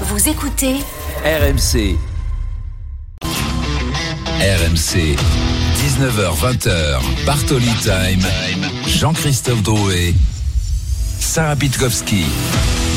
[0.00, 0.74] Vous écoutez
[1.24, 1.96] RMC.
[4.40, 5.16] RMC.
[5.78, 7.24] 19h20h.
[7.24, 8.26] Bartoli Time.
[8.88, 10.14] Jean-Christophe Drouet.
[11.20, 12.24] Sarah Pitkowski.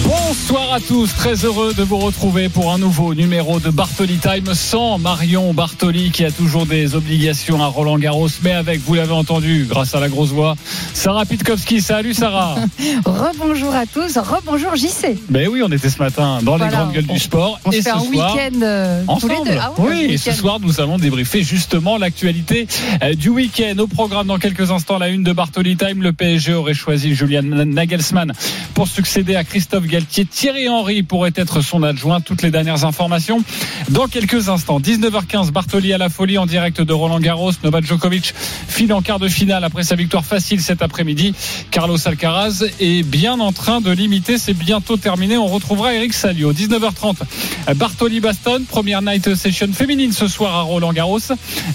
[0.05, 4.53] Bonsoir à tous, très heureux de vous retrouver pour un nouveau numéro de Bartoli Time
[4.53, 9.11] sans Marion Bartoli qui a toujours des obligations à Roland Garros, mais avec, vous l'avez
[9.11, 10.55] entendu, grâce à la grosse voix,
[10.93, 11.81] Sarah Pitkowski.
[11.81, 12.55] Salut Sarah.
[13.05, 15.17] Rebonjour à tous, rebonjour JC.
[15.29, 17.59] Ben oui, on était ce matin dans les grandes gueules on- du sport.
[17.65, 19.49] On et ce un soir, week-end euh, tous les Ensemble.
[19.49, 19.57] deux.
[19.59, 22.67] Ah ouais, oui, et ce soir, nous allons débriefer justement l'actualité
[23.03, 23.75] euh, du week-end.
[23.79, 26.01] Au programme, dans quelques instants, la une de Bartoli Time.
[26.01, 28.31] Le PSG aurait choisi Julian Nagelsmann
[28.73, 30.25] pour succéder à Christophe Galtier.
[30.25, 32.21] Thierry Henry pourrait être son adjoint.
[32.21, 33.43] Toutes les dernières informations
[33.89, 34.79] dans quelques instants.
[34.79, 37.51] 19h15, Bartoli à la folie en direct de Roland Garros.
[37.63, 38.33] Novak Djokovic
[38.67, 41.33] file en quart de finale après sa victoire facile cet après-midi.
[41.71, 44.37] Carlos Alcaraz est bien en train de limiter.
[44.37, 45.37] C'est bientôt terminé.
[45.37, 46.51] On retrouvera Eric Salio.
[46.51, 51.19] 19h30, Bartoli Baston, première night session féminine ce soir à Roland Garros.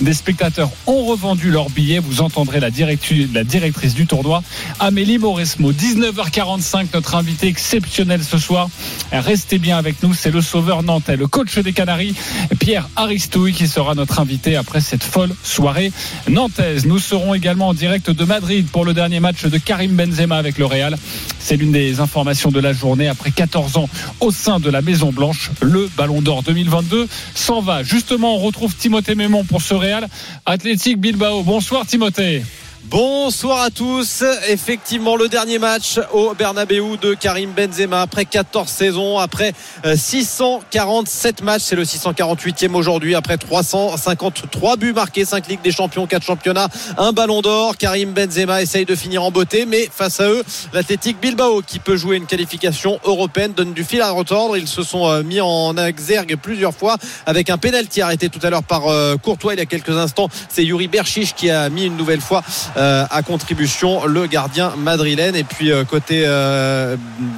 [0.00, 1.98] Des spectateurs ont revendu leurs billets.
[1.98, 4.42] Vous entendrez la, directrice du tournoi,
[4.80, 5.72] Amélie Mauresmo.
[5.72, 8.68] 19h45, notre invité exceptionnel ce soir.
[9.12, 10.14] Restez bien avec nous.
[10.14, 12.14] C'est le sauveur nantais, le coach des Canaries,
[12.58, 15.92] Pierre Aristouille, qui sera notre invité après cette folle soirée
[16.28, 16.86] nantaise.
[16.86, 20.58] Nous serons également en direct de Madrid pour le dernier match de Karim Benzema avec
[20.58, 20.96] le Real.
[21.38, 23.08] C'est l'une des informations de la journée.
[23.08, 23.88] Après 14 ans
[24.20, 27.82] au sein de la Maison Blanche, le Ballon d'Or 2022 s'en va.
[27.82, 30.08] Justement, on retrouve Timothée Mémon pour ce Real.
[30.46, 31.42] Athlétique Bilbao.
[31.42, 32.42] Bonsoir Timothée.
[32.86, 34.24] Bonsoir à tous.
[34.48, 39.52] Effectivement, le dernier match au Bernabeu de Karim Benzema après 14 saisons, après
[39.86, 41.62] euh, 647 matchs.
[41.62, 46.66] C'est le 648e aujourd'hui, après 353 buts marqués, 5 Ligues des Champions, 4 championnats,
[46.98, 47.76] un ballon d'or.
[47.76, 51.96] Karim Benzema essaye de finir en beauté, mais face à eux, l'Athletic Bilbao qui peut
[51.96, 54.56] jouer une qualification européenne donne du fil à retordre.
[54.56, 56.96] Ils se sont euh, mis en exergue plusieurs fois
[57.26, 60.28] avec un pénalty arrêté tout à l'heure par euh, Courtois il y a quelques instants.
[60.48, 65.36] C'est Yuri Berchiche qui a mis une nouvelle fois euh, à contribution le gardien madrilène.
[65.36, 66.96] Et puis euh, côté euh,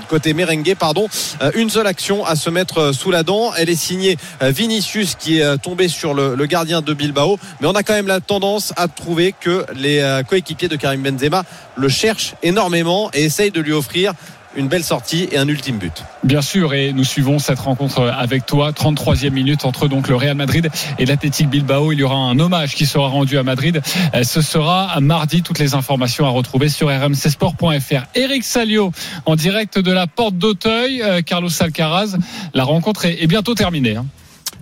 [0.09, 1.09] côté merengue pardon
[1.43, 3.53] euh, une seule action à se mettre euh, sous la dent.
[3.57, 7.39] Elle est signée euh, Vinicius qui est euh, tombé sur le, le gardien de Bilbao.
[7.61, 11.03] Mais on a quand même la tendance à trouver que les euh, coéquipiers de Karim
[11.03, 11.45] Benzema
[11.77, 14.13] le cherchent énormément et essayent de lui offrir
[14.57, 16.05] une belle sortie et un ultime but.
[16.23, 18.71] Bien sûr, et nous suivons cette rencontre avec toi.
[18.73, 21.93] 33e minute entre donc le Real Madrid et l'Athletic Bilbao.
[21.93, 23.81] Il y aura un hommage qui sera rendu à Madrid.
[24.15, 25.43] Euh, Ce sera mardi.
[25.43, 28.03] Toutes les informations à retrouver sur rmcsport.fr.
[28.15, 28.93] Eric Salio
[29.27, 31.03] en direct de la porte d'Auteuil.
[31.03, 32.17] Euh, Carlos Alcaraz.
[32.53, 33.97] La rencontre est est bientôt terminée.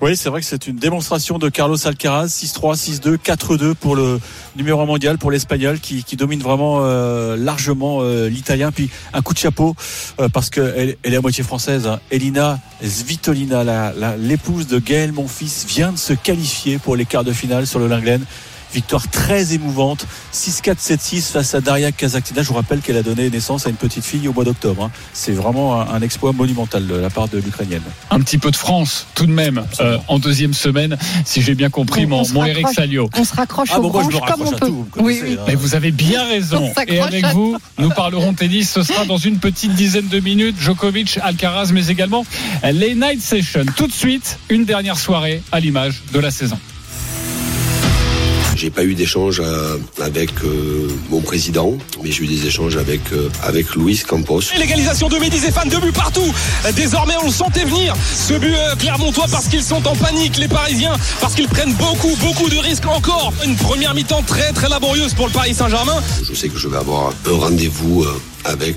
[0.02, 4.18] Oui, c'est vrai que c'est une démonstration de Carlos Alcaraz, 6-3, 6-2, 4-2 pour le
[4.56, 8.72] numéro mondial, pour l'Espagnol, qui, qui domine vraiment euh, largement euh, l'Italien.
[8.72, 9.76] Puis un coup de chapeau,
[10.20, 11.86] euh, parce qu'elle elle est à moitié française.
[11.86, 12.00] hein.
[12.10, 17.68] Elina Svitolina, l'épouse de Gaël Monfils, vient de se qualifier pour les quarts de finale
[17.68, 18.24] sur le Linglen.
[18.74, 22.42] Victoire très émouvante, 6-4, 7-6 face à Daria Kazaktina.
[22.42, 24.84] Je vous rappelle qu'elle a donné naissance à une petite fille au mois d'octobre.
[24.84, 24.90] hein.
[25.12, 27.82] C'est vraiment un, un exploit monumental de la part de l'Ukrainienne.
[28.10, 31.68] Un petit peu de France tout de même euh, en deuxième semaine, si j'ai bien
[31.70, 32.66] compris On- mon, mon Eric.
[32.68, 33.10] Salio.
[33.16, 34.66] On se raccroche Ah bon, moi je me comme raccroche on à peut.
[34.68, 35.36] tout, vous oui, oui.
[35.38, 35.44] hein.
[35.48, 36.72] Mais vous avez bien raison.
[36.88, 38.70] Et avec vous, nous parlerons tennis.
[38.70, 40.56] Ce sera dans une petite dizaine de minutes.
[40.58, 42.24] Djokovic, Alcaraz, mais également
[42.64, 43.66] les night sessions.
[43.76, 46.58] Tout de suite, une dernière soirée à l'image de la saison.
[48.62, 53.00] J'ai pas eu d'échange euh, avec euh, mon président, mais j'ai eu des échanges avec
[53.12, 54.40] euh, avec Luis Campos.
[54.56, 56.32] L'égalisation de Mehdi Zéphane, deux buts partout.
[56.76, 57.92] Désormais, on le sentait venir.
[58.14, 62.14] Ce but euh, Clermontois parce qu'ils sont en panique, les Parisiens, parce qu'ils prennent beaucoup,
[62.20, 63.32] beaucoup de risques encore.
[63.44, 66.00] Une première mi-temps très, très laborieuse pour le Paris Saint-Germain.
[66.22, 68.76] Je sais que je vais avoir un rendez-vous euh, avec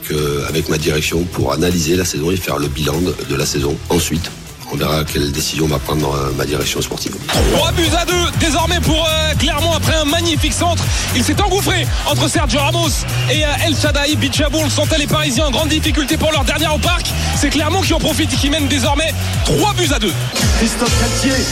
[0.50, 2.96] avec ma direction pour analyser la saison et faire le bilan
[3.30, 3.78] de la saison.
[3.90, 4.32] Ensuite,
[4.72, 7.16] on verra quelle décision va prendre euh, ma direction sportive.
[7.54, 10.84] Trois buts à deux désormais pour euh, Clermont après un magnifique centre.
[11.16, 12.90] Il s'est engouffré entre Sergio Ramos
[13.32, 14.60] et euh, El Shaddai Bichabou.
[14.60, 17.08] On le sentait les Parisiens en grande difficulté pour leur dernière au parc.
[17.36, 19.14] C'est Clermont qui en profite et qui mène désormais
[19.46, 20.14] trois buts à deux.
[20.58, 21.44] Christophe Galtier,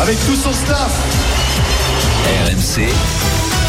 [0.00, 0.92] avec tout son staff,
[2.46, 3.59] RMC.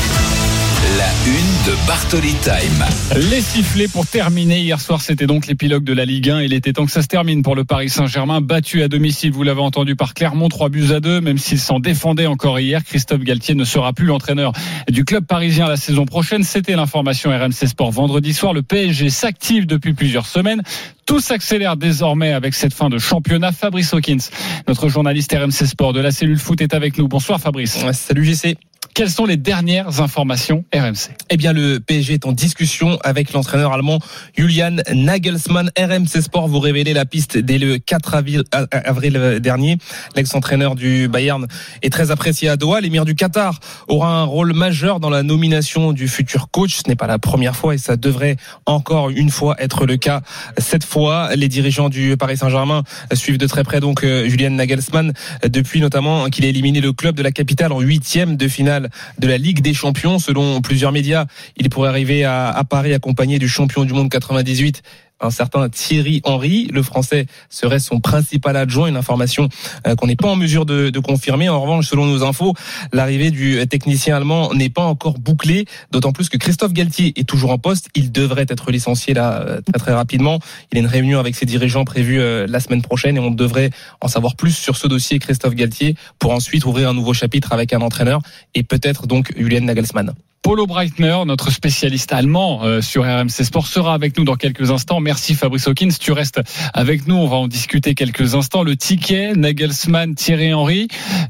[0.98, 2.84] La une de Bartoli Time.
[3.30, 4.60] Les sifflets pour terminer.
[4.60, 6.42] Hier soir, c'était donc l'épilogue de la Ligue 1.
[6.42, 9.44] Il était temps que ça se termine pour le Paris Saint-Germain, battu à domicile, vous
[9.44, 12.84] l'avez entendu, par Clermont, 3 buts à 2, même s'il s'en défendait encore hier.
[12.84, 14.52] Christophe Galtier ne sera plus l'entraîneur
[14.90, 16.44] du club parisien la saison prochaine.
[16.44, 18.54] C'était l'information RMC Sport vendredi soir.
[18.54, 20.62] Le PSG s'active depuis plusieurs semaines.
[21.06, 23.54] Tout s'accélère désormais avec cette fin de championnat.
[23.54, 24.30] Fabrice Hawkins,
[24.68, 27.08] notre journaliste RMC Sport de la cellule foot, est avec nous.
[27.08, 27.82] Bonsoir Fabrice.
[27.84, 28.58] Ouais, salut JC.
[28.94, 33.72] Quelles sont les dernières informations RMC Eh bien, le PSG est en discussion avec l'entraîneur
[33.72, 34.00] allemand
[34.36, 35.72] Julian Nagelsmann.
[35.80, 39.78] RMC Sport vous révélait la piste dès le 4 avril, avril dernier.
[40.18, 41.48] L'ex-entraîneur du Bayern
[41.84, 42.82] est très apprécié à Doha.
[42.82, 46.76] L'émir du Qatar aura un rôle majeur dans la nomination du futur coach.
[46.84, 48.36] Ce n'est pas la première fois et ça devrait
[48.66, 50.22] encore une fois être le cas
[50.58, 51.36] cette fois.
[51.36, 52.84] Les dirigeants du Paris Saint-Germain
[53.14, 55.14] suivent de très près donc euh, Julian Nagelsmann
[55.44, 59.28] depuis notamment qu'il a éliminé le club de la capitale en huitième de finale de
[59.28, 60.20] la Ligue des Champions.
[60.20, 61.26] Selon plusieurs médias,
[61.58, 64.82] il pourrait arriver à, Paris accompagné du champion du monde 98
[65.22, 66.68] un certain Thierry Henry.
[66.72, 69.48] Le français serait son principal adjoint, une information
[69.88, 71.50] euh, qu'on n'est pas en mesure de, confirmer.
[71.50, 72.54] En revanche, selon nos infos,
[72.94, 77.52] l'arrivée du technicien allemand n'est pas encore bouclée, d'autant plus que Christophe Galtier est toujours
[77.52, 77.90] en poste.
[77.96, 80.40] Il devrait être licencié là euh, très rapidement.
[80.72, 83.72] Il a une réunion avec ses dirigeants prévue euh, la semaine prochaine et on devrait
[84.00, 87.74] en savoir plus sur ce dossier Christophe Galtier pour ensuite ouvrir un nouveau chapitre avec
[87.74, 88.22] un entraîneur
[88.54, 90.14] et peut-être donc Julian Nagelsmann.
[90.42, 95.00] Polo Breitner, notre spécialiste allemand euh, sur RMC Sport, sera avec nous dans quelques instants.
[95.00, 95.92] Merci Fabrice Hawkins.
[96.00, 96.42] Tu restes
[96.74, 97.16] avec nous.
[97.16, 98.64] On va en discuter quelques instants.
[98.64, 100.88] Le ticket, Nagelsmann, Thierry Henry.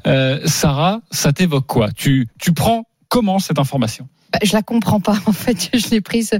[0.07, 1.91] Euh, Sarah, ça t'évoque quoi?
[1.91, 4.07] Tu, tu prends comment cette information?
[4.31, 5.17] Bah, Je la comprends pas.
[5.25, 6.31] En fait, je l'ai prise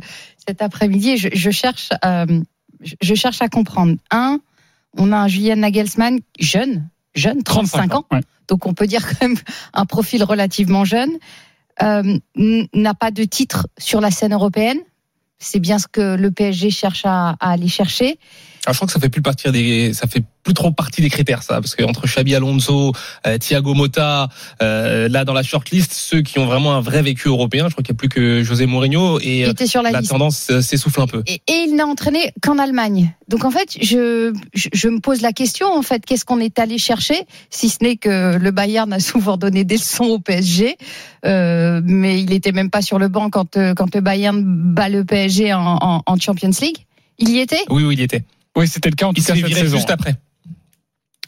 [0.48, 1.18] cet après-midi.
[1.18, 2.42] Je, je, cherche, euh,
[3.02, 3.96] je cherche à comprendre.
[4.12, 4.40] Un,
[4.98, 8.06] on a un Julien Nagelsmann jeune, jeune, 35, 35 ans.
[8.12, 8.22] Ouais.
[8.48, 9.38] Donc on peut dire quand même
[9.74, 11.12] un profil relativement jeune
[11.82, 14.80] n'a pas de titre sur la scène européenne.
[15.40, 18.20] C'est bien ce que le PSG cherche à, à aller chercher.
[18.66, 21.10] Alors, je crois que ça fait plus partie des, ça fait plus trop partie des
[21.10, 22.94] critères, ça, parce que entre Xabi Alonso,
[23.26, 24.30] euh, Thiago Motta,
[24.62, 27.84] euh, là dans la shortlist, ceux qui ont vraiment un vrai vécu européen, je crois
[27.84, 31.24] qu'il n'y a plus que José Mourinho et était sur la, tendance s'essouffle un peu.
[31.26, 33.16] Et, et il n'a entraîné qu'en Allemagne.
[33.28, 36.60] Donc en fait, je, je, je, me pose la question en fait, qu'est-ce qu'on est
[36.60, 40.78] allé chercher, si ce n'est que le Bayern a souvent donné des leçons au PSG,
[41.26, 45.04] euh, mais il était même pas sur le banc quand quand le Bayern bat le
[45.04, 46.86] PSG en, en, en Champions League.
[47.20, 47.64] Il y était?
[47.70, 48.24] Oui, oui, il y était.
[48.58, 49.78] Oui, c'était le cas en tout il cas cette saison.
[49.78, 50.16] juste après.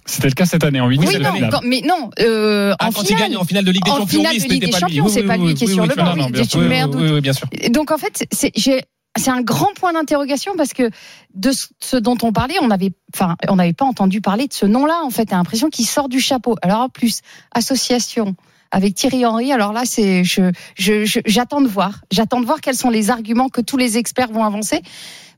[0.06, 2.10] C'était le cas cette année en oui, non, quand, mais non.
[2.20, 4.38] Euh, ah, en quand finale, il gagne en finale de Ligue des en Champions, finale
[4.38, 5.12] de Ligue des pas Champions, lui.
[5.14, 6.28] c'est Oui, pas oui, lui qui est oui, sur oui, le banc.
[6.36, 6.62] C'est sûr.
[6.62, 6.96] une merde.
[6.96, 7.48] Oui, oui, bien sûr.
[7.70, 8.82] Donc en fait, c'est j'ai
[9.18, 10.90] c'est un grand point d'interrogation parce que
[11.36, 14.66] de ce dont on parlait, on avait, enfin, on n'avait pas entendu parler de ce
[14.66, 15.02] nom-là.
[15.06, 16.56] En fait, a l'impression qu'il sort du chapeau.
[16.64, 17.22] Alors en plus,
[17.54, 18.36] association
[18.72, 19.52] avec Thierry Henry.
[19.54, 22.02] Alors là, c'est, je, je, je, j'attends de voir.
[22.12, 24.82] J'attends de voir quels sont les arguments que tous les experts vont avancer.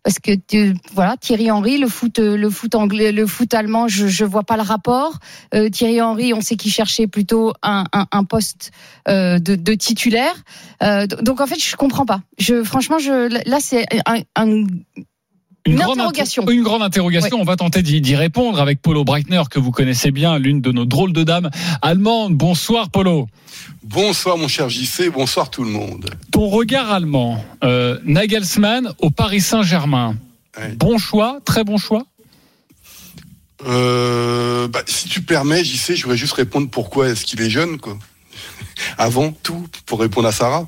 [0.06, 4.06] Parce que tu, voilà, Thierry Henry, le foot, le foot anglais, le foot allemand, je,
[4.06, 5.18] je vois pas le rapport.
[5.56, 8.70] Euh, Thierry Henry, on sait qu'il cherchait plutôt un, un, un poste
[9.08, 10.36] euh, de, de, titulaire.
[10.84, 12.22] Euh, donc en fait, je comprends pas.
[12.38, 14.68] Je, franchement, je, là, c'est un, un
[15.66, 16.48] une, une grande interrogation.
[16.48, 17.38] Une grande interrogation.
[17.38, 17.42] Ouais.
[17.42, 20.86] On va tenter d'y répondre avec Polo Breitner, que vous connaissez bien, l'une de nos
[20.86, 21.50] drôles de dames
[21.82, 22.36] allemandes.
[22.36, 23.28] Bonsoir, Polo.
[23.84, 25.10] Bonsoir, mon cher JC.
[25.12, 26.10] Bonsoir, tout le monde.
[26.32, 30.16] Ton regard allemand, euh, Nagelsmann au Paris Saint-Germain.
[30.58, 30.70] Ouais.
[30.74, 32.04] Bon choix, très bon choix?
[33.66, 37.78] Euh, bah, si tu permets, JC, je voudrais juste répondre pourquoi est-ce qu'il est jeune,
[37.78, 37.98] quoi.
[38.98, 40.68] Avant tout, pour répondre à Sarah.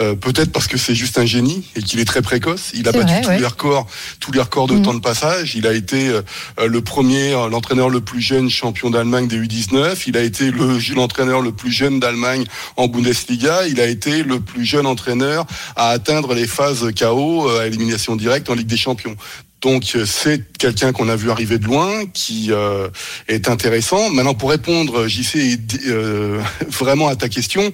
[0.00, 2.72] Euh, peut-être parce que c'est juste un génie et qu'il est très précoce.
[2.74, 3.38] Il a battu vrai, tous ouais.
[3.38, 3.86] les records,
[4.18, 4.82] tous les records de Mhm.
[4.82, 5.54] temps de passage.
[5.54, 6.22] Il a été euh,
[6.66, 10.02] le premier, euh, l'entraîneur le plus jeune champion d'Allemagne des U19.
[10.08, 12.44] Il a été le l'entraîneur le plus jeune d'Allemagne
[12.76, 13.68] en Bundesliga.
[13.68, 15.46] Il a été le plus jeune entraîneur
[15.76, 19.14] à atteindre les phases KO euh, à élimination directe en Ligue des Champions.
[19.64, 22.88] Donc euh, c'est quelqu'un qu'on a vu arriver de loin, qui euh,
[23.28, 24.10] est intéressant.
[24.10, 27.72] Maintenant, pour répondre, JC, euh, vraiment à ta question,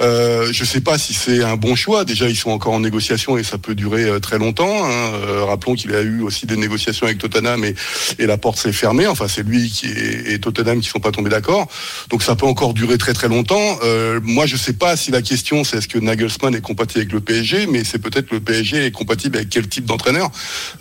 [0.00, 2.04] euh, je ne sais pas si c'est un bon choix.
[2.04, 4.84] Déjà, ils sont encore en négociation et ça peut durer euh, très longtemps.
[4.84, 5.12] Hein.
[5.14, 7.74] Euh, rappelons qu'il a eu aussi des négociations avec Tottenham et,
[8.18, 9.06] et la porte s'est fermée.
[9.06, 11.68] Enfin, c'est lui qui est, et Tottenham qui sont pas tombés d'accord.
[12.10, 13.78] Donc ça peut encore durer très très longtemps.
[13.84, 17.12] Euh, moi, je sais pas si la question c'est est-ce que Nagelsmann est compatible avec
[17.12, 20.30] le PSG, mais c'est peut-être le PSG est compatible avec quel type d'entraîneur,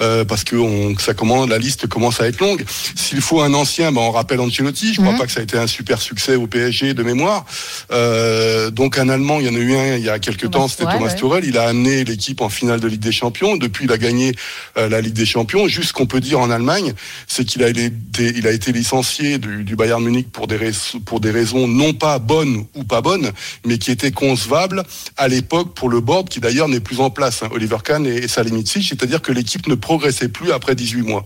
[0.01, 2.63] euh, parce que on, ça commence, la liste commence à être longue.
[2.95, 4.93] S'il faut un ancien, ben on rappelle Ancelotti.
[4.93, 5.19] Je crois Mhm.
[5.19, 7.45] pas que ça a été un super succès au PSG de mémoire.
[7.91, 10.63] Euh, donc un Allemand, il y en a eu un il y a quelques Thomas
[10.63, 11.15] temps, c'était Thomas ouais.
[11.15, 11.45] Tuchel.
[11.45, 13.57] Il a amené l'équipe en finale de Ligue des Champions.
[13.57, 14.33] Depuis, il a gagné
[14.77, 15.67] euh, la Ligue des Champions.
[15.67, 16.93] Juste ce qu'on peut dire en Allemagne,
[17.27, 20.99] c'est qu'il a été, il a été licencié du, du Bayern Munich pour des, rais-
[21.05, 23.31] pour des raisons non pas bonnes ou pas bonnes,
[23.65, 24.83] mais qui étaient concevables
[25.17, 28.23] à l'époque pour le board, qui d'ailleurs n'est plus en place, hein, Oliver Kahn et,
[28.23, 31.23] et c'est-à-dire que l'équipe ne progressait plus après 18 mois.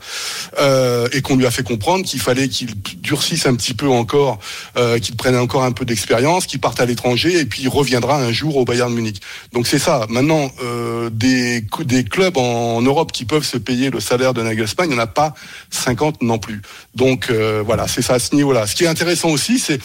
[0.59, 2.69] Euh, et qu'on lui a fait comprendre qu'il fallait qu'il
[3.01, 4.39] durcissent un petit peu encore,
[4.77, 8.17] euh, qu'ils prennent encore un peu d'expérience, qu'ils partent à l'étranger et puis il reviendra
[8.17, 9.21] un jour au Bayern Munich.
[9.53, 10.05] Donc c'est ça.
[10.09, 11.65] Maintenant, euh, des,
[12.09, 15.07] clubs en, Europe qui peuvent se payer le salaire de Nagelsmann, il n'y en a
[15.07, 15.33] pas
[15.69, 16.61] 50 non plus.
[16.95, 18.67] Donc voilà, c'est ça à ce niveau-là.
[18.67, 19.79] Ce qui est intéressant aussi, c'est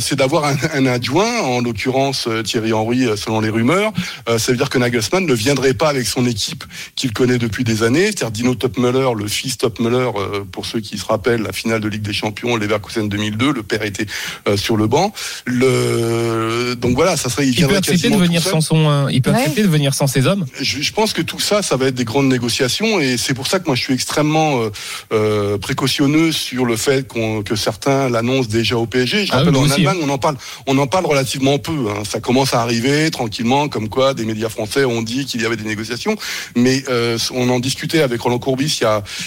[0.00, 3.92] c'est d'avoir un, adjoint, en l'occurrence Thierry Henry, selon les rumeurs.
[4.26, 6.64] Ça veut dire que Nagelsmann ne viendrait pas avec son équipe
[6.94, 11.04] qu'il connaît depuis des années, Dino Topmüller, le fils Topmüller, euh, pour ceux qui se
[11.04, 14.06] rappellent la finale de Ligue des Champions, Leverkusen 2002, le père était
[14.48, 15.12] euh, sur le banc.
[15.44, 16.74] Le...
[16.74, 17.46] Donc voilà, ça serait.
[17.46, 19.08] Il, il peut accepter de venir sans son.
[19.08, 19.36] il peut ouais.
[19.36, 20.46] accepter de venir sans ses hommes.
[20.60, 23.46] Je, je, pense que tout ça, ça va être des grandes négociations et c'est pour
[23.46, 24.70] ça que moi je suis extrêmement euh,
[25.12, 29.26] euh, précautionneux sur le fait qu que certains l'annoncent déjà au PSG.
[29.26, 30.06] Je ah rappelle en aussi, Allemagne, hein.
[30.06, 31.90] on en parle, on en parle relativement peu.
[31.90, 32.02] Hein.
[32.08, 35.56] Ça commence à arriver tranquillement, comme quoi des médias français ont dit qu'il y avait
[35.56, 36.16] des négociations,
[36.56, 38.80] mais euh, on en discutait avec Roland Courbis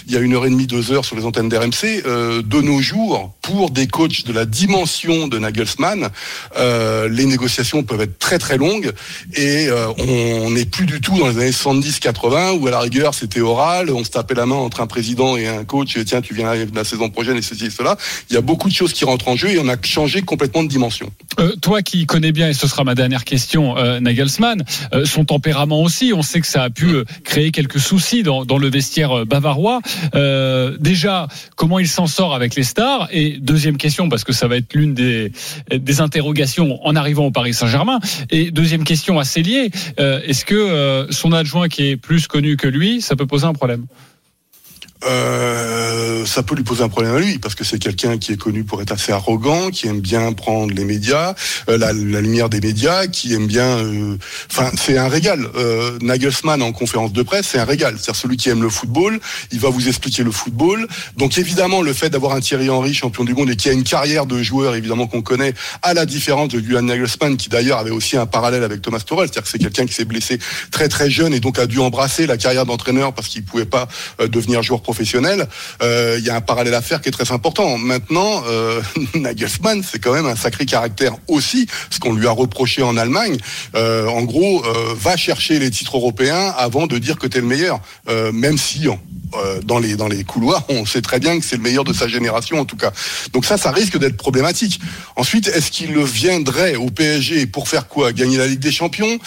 [0.07, 2.03] il y a, une heure et demie, deux heures sur les antennes d'RMC.
[2.05, 6.09] Euh, de nos jours, pour des coachs de la dimension de Nagelsmann,
[6.57, 8.93] euh, les négociations peuvent être très très longues
[9.33, 13.13] et euh, on n'est plus du tout dans les années 70-80 où à la rigueur
[13.13, 16.33] c'était oral, on se tapait la main entre un président et un coach, tiens tu
[16.33, 17.97] viens la saison prochaine et ceci et cela.
[18.29, 20.63] Il y a beaucoup de choses qui rentrent en jeu et on a changé complètement
[20.63, 21.11] de dimension.
[21.39, 24.63] Euh, toi qui connais bien, et ce sera ma dernière question, Nagelsmann,
[25.03, 28.69] son tempérament aussi, on sait que ça a pu créer quelques soucis dans, dans le
[28.69, 29.81] vestiaire euh, bavarois.
[30.79, 33.07] déjà, comment il s'en sort avec les stars?
[33.11, 35.31] Et deuxième question, parce que ça va être l'une des,
[35.71, 37.99] des interrogations en arrivant au Paris Saint-Germain.
[38.29, 43.01] Et deuxième question assez liée, est-ce que son adjoint qui est plus connu que lui,
[43.01, 43.85] ça peut poser un problème?
[45.05, 48.37] Euh, ça peut lui poser un problème à lui parce que c'est quelqu'un qui est
[48.37, 51.35] connu pour être assez arrogant, qui aime bien prendre les médias,
[51.69, 53.77] euh, la, la, lumière des médias, qui aime bien.
[54.51, 55.47] Enfin, euh, c'est un régal.
[55.55, 57.97] Euh, Nagelsmann en conférence de presse, c'est un régal.
[57.99, 59.19] C'est celui qui aime le football,
[59.51, 60.87] il va vous expliquer le football.
[61.17, 63.83] Donc évidemment, le fait d'avoir un Thierry Henry champion du monde et qui a une
[63.83, 67.91] carrière de joueur évidemment qu'on connaît, à la différence de Julian Nagelsmann qui d'ailleurs avait
[67.91, 70.39] aussi un parallèle avec Thomas Tuchel, c'est-à-dire que c'est quelqu'un qui s'est blessé
[70.71, 73.87] très très jeune et donc a dû embrasser la carrière d'entraîneur parce qu'il pouvait pas
[74.19, 75.47] devenir joueur professionnel professionnel,
[75.81, 77.79] euh, il y a un parallèle à faire qui est très important.
[77.79, 78.79] Maintenant, euh,
[79.15, 83.37] Nagelsmann, c'est quand même un sacré caractère aussi, ce qu'on lui a reproché en Allemagne.
[83.73, 84.63] Euh, en gros,
[84.95, 87.79] va chercher les titres européens avant de dire que tu es le meilleur,
[88.33, 88.87] même si
[89.63, 92.65] dans les couloirs, on sait très bien que c'est le meilleur de sa génération en
[92.65, 92.91] tout cas.
[93.33, 94.79] Donc ça, ça risque d'être problématique.
[95.15, 98.13] Ensuite, est-ce qu'il viendrait au PSG pour faire quoi?
[98.13, 99.17] Gagner la Ligue des Champions,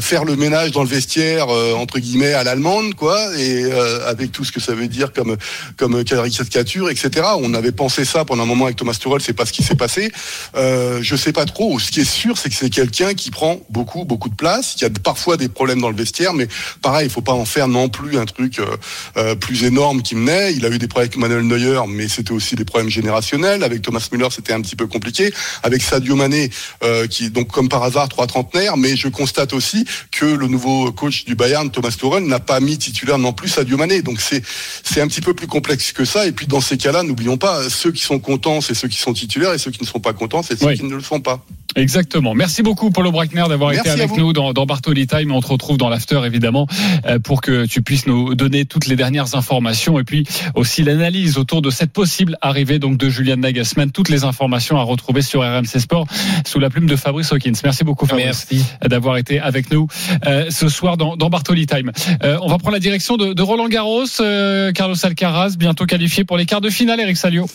[0.00, 3.70] faire le ménage dans le vestiaire entre guillemets à l'allemande, quoi, et
[4.06, 5.36] avec tout ce que ça veut dire comme
[5.76, 7.26] comme caricature, etc.
[7.38, 9.76] On avait pensé ça pendant un moment avec Thomas Tuchel, c'est pas ce qui s'est
[9.76, 10.12] passé.
[10.56, 11.78] Euh, je sais pas trop.
[11.78, 14.74] Ce qui est sûr, c'est que c'est quelqu'un qui prend beaucoup beaucoup de place.
[14.76, 16.48] Il y a parfois des problèmes dans le vestiaire, mais
[16.82, 18.60] pareil, il faut pas en faire non plus un truc
[19.40, 20.54] plus plus énorme qui menait.
[20.54, 23.62] Il a eu des problèmes avec Manuel Neuer, mais c'était aussi des problèmes générationnels.
[23.62, 25.32] Avec Thomas Müller, c'était un petit peu compliqué.
[25.62, 26.50] Avec Sadio Mané,
[26.82, 30.90] euh, qui donc comme par hasard trois trentenaires, mais je constate aussi que le nouveau
[30.92, 34.00] coach du Bayern, Thomas Tuchel, n'a pas mis titulaire non plus Sadio Mané.
[34.00, 34.42] Donc c'est
[34.92, 36.26] c'est un petit peu plus complexe que ça.
[36.26, 39.14] Et puis dans ces cas-là, n'oublions pas, ceux qui sont contents, c'est ceux qui sont
[39.14, 40.76] titulaires, et ceux qui ne sont pas contents, c'est ceux oui.
[40.76, 41.44] qui ne le sont pas.
[41.76, 42.34] Exactement.
[42.34, 45.32] Merci beaucoup Paulo Brackner d'avoir été avec nous dans, dans Bartoli Time.
[45.32, 46.66] On te retrouve dans l'after évidemment
[47.06, 51.38] euh, pour que tu puisses nous donner toutes les dernières informations et puis aussi l'analyse
[51.38, 53.90] autour de cette possible arrivée donc de Julian Nagelsmann.
[53.90, 56.06] Toutes les informations à retrouver sur RMC Sport
[56.46, 57.52] sous la plume de Fabrice Hawkins.
[57.64, 58.48] Merci beaucoup Fabrice
[58.86, 59.86] d'avoir été avec nous
[60.26, 61.92] euh, ce soir dans, dans Bartoli Time.
[62.22, 64.04] Euh, on va prendre la direction de, de Roland Garros.
[64.20, 67.00] Euh, Carlos Alcaraz bientôt qualifié pour les quarts de finale.
[67.00, 67.46] Eric Salio.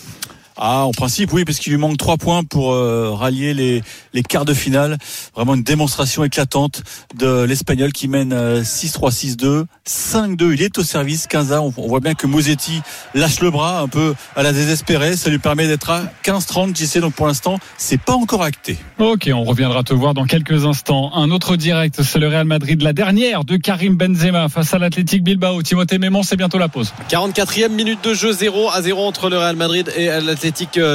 [0.59, 3.83] Ah, en principe, oui, parce qu'il lui manque trois points pour euh, rallier les,
[4.13, 4.97] les quarts de finale.
[5.35, 6.81] Vraiment une démonstration éclatante
[7.15, 10.53] de l'Espagnol qui mène 6-3, 6-2, 5-2.
[10.53, 11.71] Il est au service, 15 ans.
[11.77, 12.81] On voit bien que Mosetti
[13.13, 15.15] lâche le bras un peu à la désespérée.
[15.15, 17.01] Ça lui permet d'être à 15-30, JC.
[17.01, 18.77] Donc pour l'instant, c'est pas encore acté.
[18.97, 21.11] Ok, on reviendra te voir dans quelques instants.
[21.13, 25.23] Un autre direct, c'est le Real Madrid, la dernière de Karim Benzema face à l'Athletic
[25.23, 25.61] Bilbao.
[25.61, 26.93] Timothée Mémon, c'est bientôt la pause.
[27.09, 30.46] 44e minute de jeu, 0 à 0 entre le Real Madrid et l'Athletic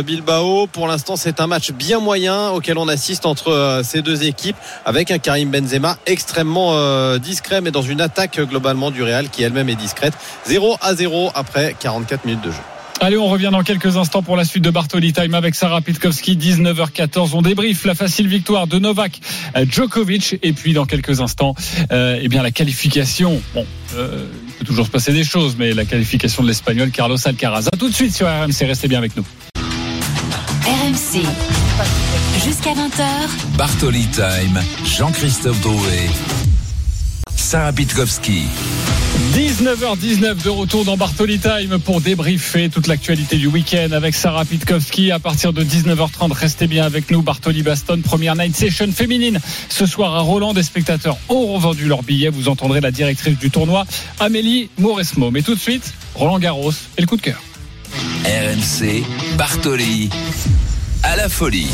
[0.05, 0.67] Bilbao.
[0.67, 5.11] Pour l'instant, c'est un match bien moyen auquel on assiste entre ces deux équipes avec
[5.11, 9.77] un Karim Benzema extrêmement discret mais dans une attaque globalement du Real qui elle-même est
[9.77, 10.15] discrète.
[10.47, 12.72] 0 à 0 après 44 minutes de jeu.
[13.01, 16.37] Allez, on revient dans quelques instants pour la suite de Bartoli Time avec Sarah Pitkowski,
[16.37, 17.31] 19h14.
[17.35, 19.21] On débriefe la facile victoire de Novak
[19.69, 20.39] Djokovic.
[20.43, 21.55] Et puis, dans quelques instants,
[21.91, 23.43] euh, eh bien, la qualification.
[23.55, 27.17] Bon, euh, il peut toujours se passer des choses, mais la qualification de l'Espagnol Carlos
[27.25, 27.69] Alcaraz.
[27.73, 28.67] A tout de suite sur RMC.
[28.67, 29.25] Restez bien avec nous.
[30.65, 31.23] RMC.
[32.45, 33.57] Jusqu'à 20h.
[33.57, 34.61] Bartoli Time.
[34.85, 36.11] Jean-Christophe Drouet.
[37.35, 38.45] Sarah Pitkowski.
[39.33, 45.11] 19h19 de retour dans Bartoli Time pour débriefer toute l'actualité du week-end avec Sarah Pitkowski.
[45.11, 47.23] À partir de 19h30, restez bien avec nous.
[47.23, 49.41] Bartoli Baston, première night session féminine.
[49.71, 52.29] Ce soir à Roland, des spectateurs ont revendu leurs billets.
[52.29, 53.87] Vous entendrez la directrice du tournoi,
[54.21, 55.31] Amélie Mauresmo.
[55.31, 57.43] Mais tout de suite, Roland Garros et le coup de cœur.
[58.27, 59.03] RMC,
[59.39, 60.11] Bartoli
[61.03, 61.69] à la folie.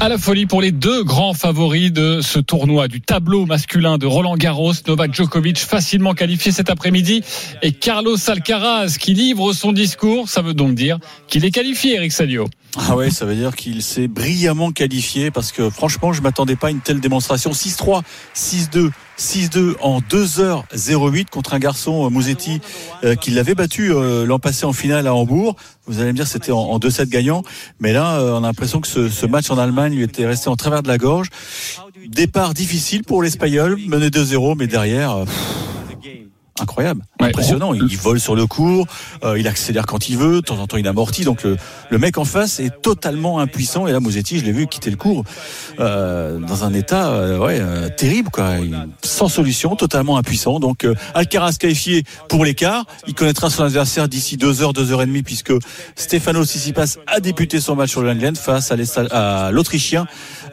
[0.00, 4.06] À la folie pour les deux grands favoris de ce tournoi du tableau masculin de
[4.06, 7.22] Roland Garros, Novak Djokovic facilement qualifié cet après-midi
[7.62, 10.28] et Carlos Alcaraz qui livre son discours.
[10.28, 12.46] Ça veut donc dire qu'il est qualifié, Eric Salio.
[12.76, 16.66] Ah ouais, ça veut dire qu'il s'est brillamment qualifié parce que franchement, je m'attendais pas
[16.66, 17.52] à une telle démonstration.
[17.52, 18.02] 6-3,
[18.34, 22.60] 6-2, 6-2 en 2h08 contre un garçon euh, Mouzetti
[23.04, 25.56] euh, qui l'avait battu euh, l'an passé en finale à Hambourg.
[25.86, 27.42] Vous allez me dire c'était en, 2-7 gagnant,
[27.78, 30.82] mais là on a l'impression que ce, match en Allemagne lui était resté en travers
[30.82, 31.28] de la gorge.
[32.08, 35.24] Départ difficile pour l'Espagnol, mené 2-0, mais derrière
[36.60, 37.74] incroyable, impressionnant.
[37.74, 38.86] Il, vole sur le cours,
[39.24, 41.24] euh, il accélère quand il veut, de temps en temps il amortit.
[41.24, 41.56] Donc le,
[41.90, 43.86] le mec en face est totalement impuissant.
[43.86, 45.24] Et là, Mosetti, je l'ai vu quitter le cours
[45.78, 47.60] euh, dans un état euh, ouais,
[47.96, 48.54] terrible, quoi,
[49.02, 50.60] sans solution, totalement impuissant.
[50.60, 52.86] Donc Alcaraz qualifié pour l'écart.
[53.06, 55.52] Il connaîtra son adversaire d'ici deux heures, deux heures et demie, puisque
[55.94, 60.06] Stefano Tsitsipas a débuté son match sur le face à l'Autrichien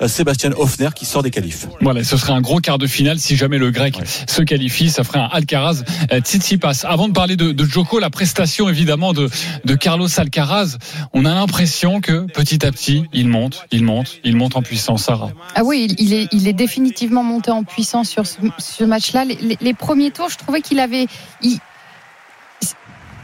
[0.08, 1.68] Sébastien Hoffner qui sort des qualifs.
[1.82, 4.90] Voilà, ce serait un gros quart de finale si jamais le Grec se qualifie.
[4.90, 6.84] Ça ferait un Alcaraz euh, Tsitsipas.
[6.84, 9.30] Avant de parler de, de Joko, la prestation évidemment de,
[9.66, 10.78] de Carlos Alcaraz,
[11.14, 15.04] on a l'impression que petit à petit, il monte, il monte, il monte en puissance,
[15.04, 15.32] Sarah.
[15.56, 19.26] Ah oui, il est, il est définitivement monté en puissance sur ce, ce match-là.
[19.26, 21.08] Les, les, premiers tours, je trouvais qu'il avait,
[21.42, 21.60] il,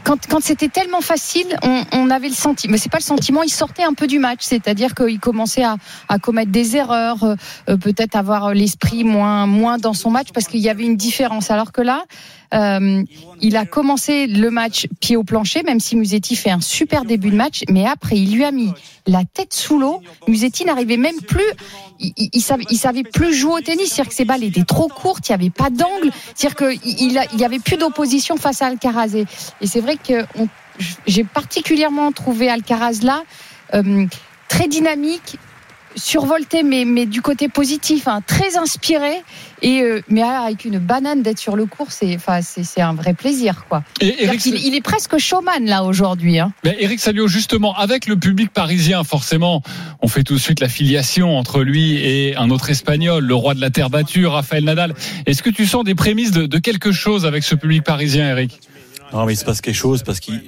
[0.04, 1.56] quand, c'était tellement facile,
[1.92, 4.40] on, avait le sentiment, mais c'est pas le sentiment, il sortait un peu du match,
[4.40, 7.34] c'est-à-dire qu'il commençait à, commettre des erreurs, euh,
[7.68, 11.50] euh, peut-être avoir l'esprit moins moins dans son match parce qu'il y avait une différence.
[11.50, 12.04] Alors que là,
[12.54, 13.02] euh,
[13.40, 17.30] il a commencé le match pied au plancher, même si Musetti fait un super début
[17.30, 18.72] de match, mais après il lui a mis
[19.06, 20.02] la tête sous l'eau.
[20.28, 21.44] Musetti n'arrivait même plus,
[22.00, 22.40] il, il,
[22.78, 25.50] savait, plus jouer au tennis, c'est-à-dire que ses balles étaient trop courtes, il n'y avait
[25.50, 29.14] pas d'angle, c'est-à-dire qu'il il y avait plus d'opposition face à Alcaraz.
[29.14, 29.26] Et,
[29.64, 30.24] c'est vrai que
[31.06, 33.22] j'ai particulièrement trouvé Alcaraz là
[33.74, 34.06] euh,
[34.48, 35.36] très dynamique,
[35.96, 39.22] survolté, mais, mais du côté positif, hein, très inspiré.
[39.62, 43.12] Et euh, mais avec une banane d'être sur le cours, c'est enfin c'est un vrai
[43.12, 43.82] plaisir quoi.
[44.00, 46.38] Et Eric, il, est presque showman là aujourd'hui.
[46.38, 46.52] Hein.
[46.64, 49.62] Mais Eric Salio justement avec le public parisien forcément,
[50.00, 53.52] on fait tout de suite la filiation entre lui et un autre espagnol, le roi
[53.52, 54.94] de la terre battue, Raphaël Nadal.
[55.26, 58.60] Est-ce que tu sens des prémices de, de quelque chose avec ce public parisien, Eric?
[59.12, 60.40] Non mais il se passe quelque chose parce qu'il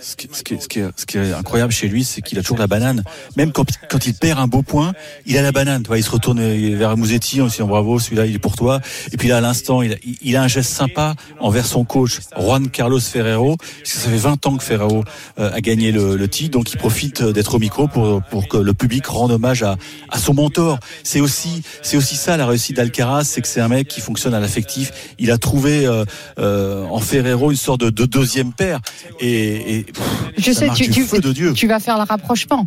[0.00, 2.66] ce qui, ce, qui, ce, qui est, incroyable chez lui, c'est qu'il a toujours la
[2.66, 3.02] banane.
[3.36, 4.92] Même quand, quand, il perd un beau point,
[5.26, 5.82] il a la banane.
[5.82, 6.40] Tu vois, il se retourne
[6.74, 8.80] vers Mouzetti en disant bravo, celui-là il est pour toi.
[9.12, 12.68] Et puis là, à l'instant, il, il, a un geste sympa envers son coach, Juan
[12.68, 13.56] Carlos Ferrero.
[13.56, 15.04] Parce que ça fait 20 ans que Ferrero
[15.38, 18.56] euh, a gagné le, le, titre, donc il profite d'être au micro pour, pour que
[18.56, 19.76] le public rende hommage à,
[20.10, 20.78] à son mentor.
[21.02, 24.34] C'est aussi, c'est aussi ça la réussite d'Alcaraz, c'est que c'est un mec qui fonctionne
[24.34, 25.14] à l'affectif.
[25.18, 26.04] Il a trouvé euh,
[26.38, 28.80] euh, en Ferrero une sorte de, de deuxième père.
[29.20, 29.86] Et, et
[30.36, 31.04] je sais, tu, tu,
[31.54, 32.66] tu, vas faire le rapprochement.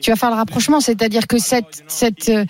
[0.00, 2.44] Tu vas faire le rapprochement, c'est-à-dire que cette, cette, euh,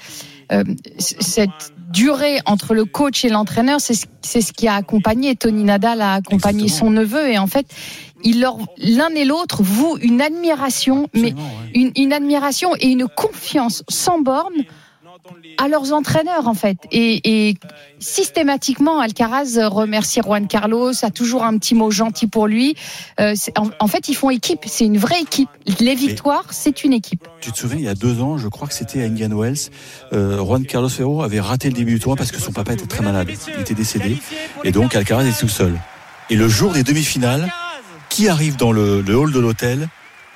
[0.52, 0.64] euh,
[0.98, 6.14] cette durée entre le coach et l'entraîneur, c'est ce qui a accompagné Tony Nadal a
[6.14, 7.66] accompagné son neveu et en fait,
[8.22, 11.34] il leur l'un et l'autre vous une admiration, mais
[11.74, 14.64] une, une admiration et une confiance sans borne
[15.58, 16.78] à leurs entraîneurs en fait.
[16.90, 17.56] Et,
[17.98, 22.76] systématiquement, Alcaraz remercie Juan Carlos, a toujours un petit mot gentil pour lui.
[23.20, 23.34] Euh,
[23.80, 24.60] en, fait, ils font équipe.
[24.66, 25.48] C'est une vraie équipe.
[25.80, 27.26] Les victoires, c'est une équipe.
[27.40, 29.70] Tu te souviens, il y a deux ans, je crois que c'était à Indian Wells,
[30.12, 32.86] euh, Juan Carlos Ferro avait raté le début du tournoi parce que son papa était
[32.86, 33.28] très malade.
[33.54, 34.18] Il était décédé.
[34.64, 35.78] Et donc, Alcaraz est tout seul.
[36.30, 37.50] Et le jour des demi-finales,
[38.08, 39.88] qui arrive dans le, hall de l'hôtel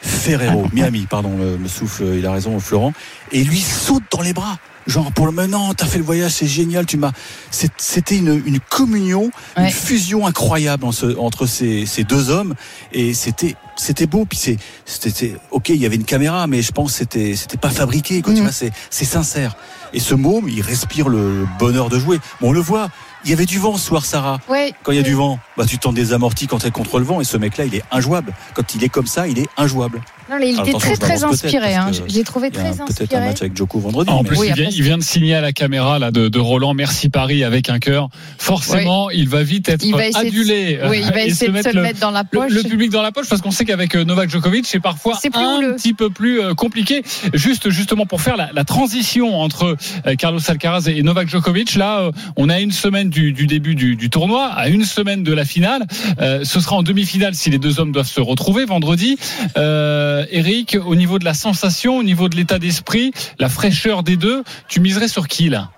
[0.03, 2.93] Ferrero, Miami, pardon, me souffle, il a raison, Florent,
[3.31, 4.59] et lui saute dans les bras.
[4.87, 7.13] Genre pour le maintenant t'as fait le voyage c'est génial tu m'as
[7.51, 12.55] c'était une, une, communion une fusion incroyable entre ces, ces, deux hommes.
[12.93, 14.25] Et c'était c'était beau.
[14.25, 17.71] Puis c'est c'était ok il y avait une caméra mais je pense c'était c'était pas
[17.71, 18.45] fabriqué quoi tu mm.
[18.45, 19.57] vois c'est c'est sincère.
[19.93, 22.19] Et ce môme il respire le bonheur de jouer.
[22.41, 22.91] Bon, on le voit
[23.25, 24.41] il y avait du vent ce soir, Sarah.
[24.83, 26.99] Quand il y a du vent, bah, tu tends des amortis quand tu es contre
[26.99, 27.21] le vent.
[27.21, 28.33] Et ce mec-là, il est injouable.
[28.55, 30.01] Quand il est comme ça, il est injouable.
[30.41, 31.75] Non, il était très très inspiré.
[31.75, 31.91] Hein.
[32.15, 33.21] l'ai trouvé très peut-être un inspiré.
[33.21, 34.11] match avec Joko vendredi.
[34.11, 36.29] En plus, Oui, il, vient, après, il vient de signer à la caméra là, de,
[36.29, 36.75] de Roland.
[36.75, 38.09] Merci Paris avec un cœur.
[38.39, 40.79] Forcément, il va vite être Il va essayer de- adulé.
[40.89, 42.51] Oui, il va et essayer de se mettre le le- mettre dans la poche.
[42.53, 45.57] le public dans la poche parce qu'on sait qu'avec euh, Novak Djokovic c'est parfois un
[45.59, 45.75] houleux.
[45.77, 47.03] petit peu plus euh, compliqué
[47.35, 52.11] juste justement pour faire la, la transition entre euh, Carlos Alcaraz et Novak Djokovic là
[52.37, 55.45] on a une semaine du, du début du, du tournoi à une semaine de la
[55.45, 55.83] finale
[56.21, 59.17] Euh, ce sera en demi-finale si les deux hommes doivent se retrouver vendredi
[59.57, 64.17] euh, Eric au niveau de la sensation au niveau de l'état d'esprit la fraîcheur des
[64.17, 65.71] deux tu miserais sur qui là?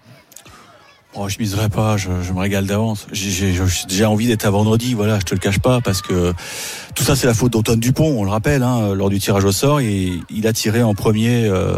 [1.16, 3.06] Oh, je miserai pas, je, me régale d'avance.
[3.12, 3.54] J'ai
[3.88, 6.32] déjà envie d'être à vendredi, voilà, je te le cache pas, parce que
[6.96, 9.52] tout ça c'est la faute d'Antoine Dupont, on le rappelle, hein, lors du tirage au
[9.52, 11.76] sort, il a tiré en premier euh,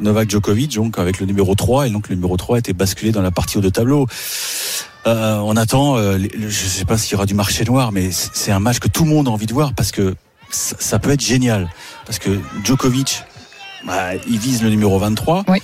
[0.00, 3.20] Novak Djokovic, donc avec le numéro 3, et donc le numéro 3 était basculé dans
[3.20, 4.06] la partie haut de tableau.
[5.06, 7.92] Euh, on attend, euh, les- le- je sais pas s'il y aura du marché noir,
[7.92, 10.14] mais c'est un match que tout le monde a envie de voir, parce que
[10.50, 11.68] ça, ça peut être génial.
[12.06, 13.24] Parce que Djokovic,
[13.86, 15.44] bah, il vise le numéro 23.
[15.48, 15.58] Oui.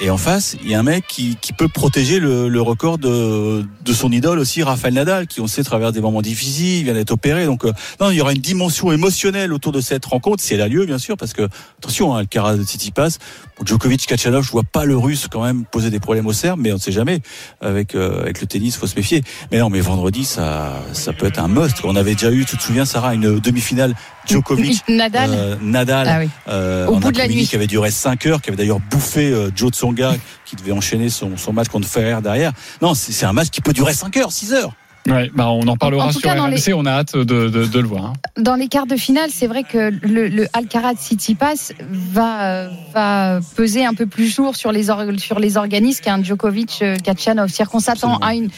[0.00, 2.98] Et en face, il y a un mec qui, qui peut protéger le, le record
[2.98, 6.84] de, de son idole aussi, Rafael Nadal, qui on sait traverse des moments difficiles, il
[6.84, 7.44] vient d'être opéré.
[7.44, 10.62] Donc euh, non, il y aura une dimension émotionnelle autour de cette rencontre, si elle
[10.62, 13.18] a lieu, bien sûr, parce que attention, hein, le Alcaraz de Tsitsipas,
[13.51, 16.60] pour Djokovic, Kachanov, je vois pas le Russe quand même poser des problèmes au Serbe,
[16.60, 17.20] mais on ne sait jamais.
[17.60, 19.22] Avec euh, avec le tennis, faut se méfier.
[19.50, 21.76] Mais non, mais vendredi, ça ça peut être un must.
[21.84, 23.94] On avait déjà eu, tu te souviens, Sarah, une demi-finale
[24.26, 24.82] Djokovic.
[24.88, 25.30] Nadal.
[25.34, 26.28] euh, Nadal Ah oui.
[26.48, 27.46] euh, Au en bout de la nuit.
[27.46, 31.08] qui avait duré 5 heures, qui avait d'ailleurs bouffé euh, Joe Tsonga qui devait enchaîner
[31.08, 32.52] son, son match contre Ferrer derrière.
[32.82, 34.72] Non, c'est c'est un match qui peut durer 5 heures, 6 heures.
[35.08, 37.78] Ouais, bah on en parlera En sur cas, RMC on a hâte de, de, de
[37.78, 38.12] le voir hein.
[38.38, 43.40] dans les quarts de finale, c'est vrai que le, le Alcaraz Tsitsipas va euh, va
[43.56, 46.96] peser un peu plus lourd sur les or- sur les organismes qu'un Djokovic euh.
[47.04, 48.50] C'est-à-dire qu'on s'attend à une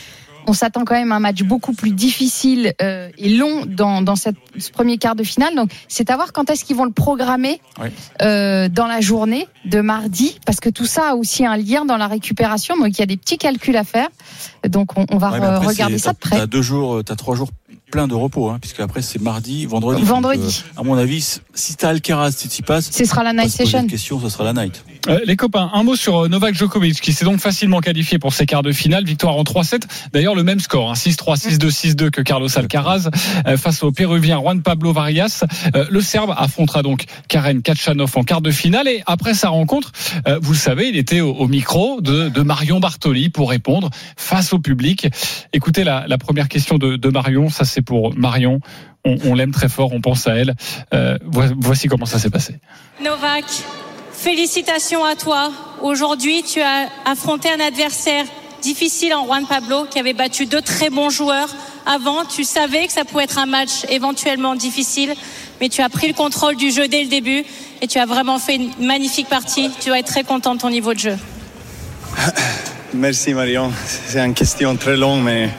[0.47, 4.17] on s'attend quand même à un match beaucoup plus difficile euh, et long dans, dans
[4.17, 5.55] cette, ce premier quart de finale.
[5.55, 7.61] Donc, c'est à voir quand est-ce qu'ils vont le programmer
[8.23, 11.97] euh, dans la journée de mardi, parce que tout ça a aussi un lien dans
[11.97, 12.77] la récupération.
[12.77, 14.09] Donc, il y a des petits calculs à faire.
[14.69, 16.37] Donc, on, on va Ouais, après, regarder ça de près.
[16.37, 17.49] T'as deux jours, t'as trois jours
[17.91, 20.03] plein de repos, hein, puisque après c'est mardi, vendredi.
[20.03, 20.41] Vendredi.
[20.43, 23.83] Donc, euh, à mon avis, si t'as Alcaraz, Tsitsipas, Ce sera la night session.
[23.85, 24.85] de questions, ce sera la night.
[25.07, 28.33] Euh, les copains, un mot sur euh, Novak Djokovic qui s'est donc facilement qualifié pour
[28.33, 29.83] ses quarts de finale, victoire en 3-7.
[30.15, 33.11] D'ailleurs, le même score, hein, 6-3, 6-2, 6-2 que Carlos Alcaraz
[33.47, 35.45] euh, face au Péruvien Juan Pablo Varias.
[35.77, 39.93] Euh, le Serbe affrontera donc Karen Kachanov en quart de finale et après sa rencontre,
[40.27, 43.91] euh, vous le savez, il était au, au micro de, de Marion Bartoli pour répondre
[44.17, 45.09] face au public.
[45.53, 48.61] Écoutez la, la première question de, de Marion, ça c'est pour Marion.
[49.05, 50.55] On, on l'aime très fort, on pense à elle.
[50.95, 52.57] Euh, vo- voici comment ça s'est passé.
[53.05, 53.45] Novak,
[54.25, 55.53] félicitations à toi.
[55.83, 58.25] Aujourd'hui, tu as affronté un adversaire
[58.63, 61.51] difficile en Juan Pablo qui avait battu deux très bons joueurs.
[61.85, 65.15] Avant, tu savais que ça pouvait être un match éventuellement difficile,
[65.61, 67.45] mais tu as pris le contrôle du jeu dès le début
[67.83, 69.71] et tu as vraiment fait une magnifique partie.
[69.79, 71.19] Tu dois être très content de ton niveau de jeu.
[72.95, 73.71] Merci Marion.
[74.09, 75.51] C'est une question très longue, mais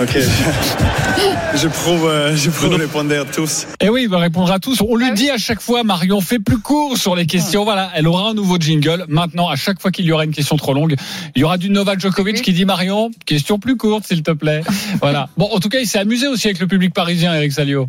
[0.00, 0.10] ok.
[0.14, 3.66] Je, je prouve, euh, je prouve répondre à tous.
[3.80, 4.80] Et Eh oui, il va répondre à tous.
[4.80, 7.64] On lui dit à chaque fois, Marion, fais plus court sur les questions.
[7.64, 9.04] Voilà, elle aura un nouveau jingle.
[9.08, 10.94] Maintenant, à chaque fois qu'il y aura une question trop longue,
[11.34, 14.62] il y aura du Novak Djokovic qui dit Marion, question plus courte, s'il te plaît.
[15.00, 15.28] Voilà.
[15.36, 17.86] Bon, en tout cas, il s'est amusé aussi avec le public parisien, Eric Salio.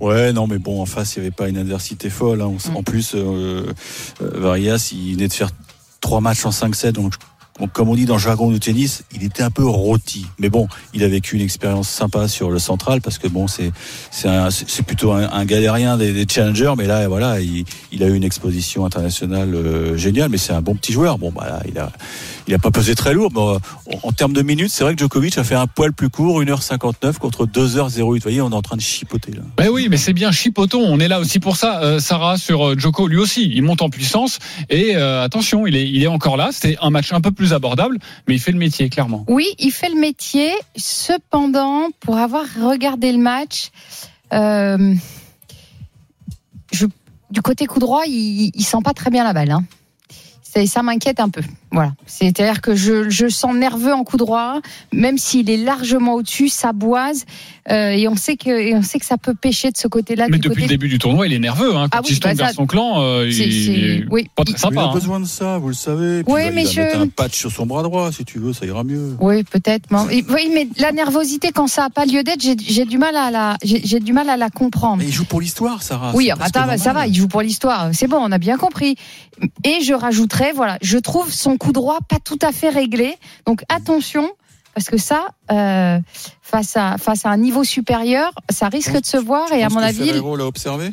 [0.00, 2.40] Ouais, non, mais bon, en face, il n'y avait pas une adversité folle.
[2.42, 2.52] hein.
[2.74, 3.18] En plus, euh,
[4.22, 5.50] euh, Varias, il venait de faire
[6.00, 7.14] trois matchs en 5-7, donc
[7.60, 10.26] donc, comme on dit dans le jargon du tennis, il était un peu rôti.
[10.38, 13.72] Mais bon, il a vécu une expérience sympa sur le central parce que bon, c'est
[14.10, 19.54] c'est plutôt un, galérien des, challengers, mais là, voilà, il, a eu une exposition internationale
[19.54, 20.30] euh, géniale.
[20.30, 21.18] Mais c'est un bon petit joueur.
[21.18, 21.90] Bon, bah là, il a
[22.46, 23.30] il a pas pesé très lourd.
[23.36, 23.58] Euh,
[24.02, 27.18] en, termes de minutes, c'est vrai que Djokovic a fait un poil plus court, 1h59
[27.18, 28.00] contre 2h08.
[28.00, 29.42] Vous voyez, on est en train de chipoter là.
[29.56, 30.80] Ben oui, mais c'est bien chipoton.
[30.80, 31.82] On est là aussi pour ça.
[31.82, 34.38] Euh, Sarah sur Djoko, lui aussi, il monte en puissance.
[34.70, 36.50] Et attention, il est, il est encore là.
[36.52, 39.24] C'était un match un peu plus abordable, mais il fait le métier, clairement.
[39.28, 40.52] Oui, il fait le métier.
[40.76, 43.70] Cependant, pour avoir regardé le match,
[44.32, 44.94] euh,
[47.30, 49.50] du côté coup droit, il, il sent pas très bien la balle.
[49.50, 49.64] Hein.
[50.66, 51.42] Ça m'inquiète un peu.
[51.70, 51.92] Voilà.
[52.06, 54.60] C'est-à-dire que je, je sens nerveux en coup droit,
[54.92, 57.24] même s'il est largement au-dessus, ça boise,
[57.70, 60.26] euh, et on sait que et on sait que ça peut pêcher de ce côté-là.
[60.30, 61.76] Mais du depuis côté le début du tournoi, il est nerveux.
[61.76, 61.88] Hein.
[61.90, 64.28] Quand Ah oui, il bah vers ça- son clan, euh, il, C'est- il est oui.
[64.34, 64.80] pas très il sympa.
[64.80, 64.92] a hein.
[64.94, 66.22] besoin de ça, vous le savez.
[66.24, 68.10] Puis Oui, il va- mais il va je- mettre un patch sur son bras droit,
[68.12, 69.16] si tu veux, ça ira mieux.
[69.20, 69.84] Oui, peut-être.
[69.90, 73.14] mais- Oui, mais la nervosité quand ça a pas lieu d'être, j'ai j'ai du mal
[73.16, 74.96] à la, j'ai j'ai du mal à la comprendre.
[74.98, 76.12] Mais il joue pour l'histoire, Sarah.
[76.14, 76.78] Oui, va, normal.
[76.78, 77.90] ça va, il joue pour l'histoire.
[77.92, 78.96] C'est bon, on a bien compris.
[79.64, 83.16] Et je rajouterais, voilà, je trouve son coup droit pas tout à fait réglé.
[83.46, 84.30] Donc attention,
[84.74, 85.98] parce que ça, euh,
[86.42, 89.52] face à face à un niveau supérieur, ça risque de se voir.
[89.52, 90.90] Et à mon avis, Ferrero l'a observé?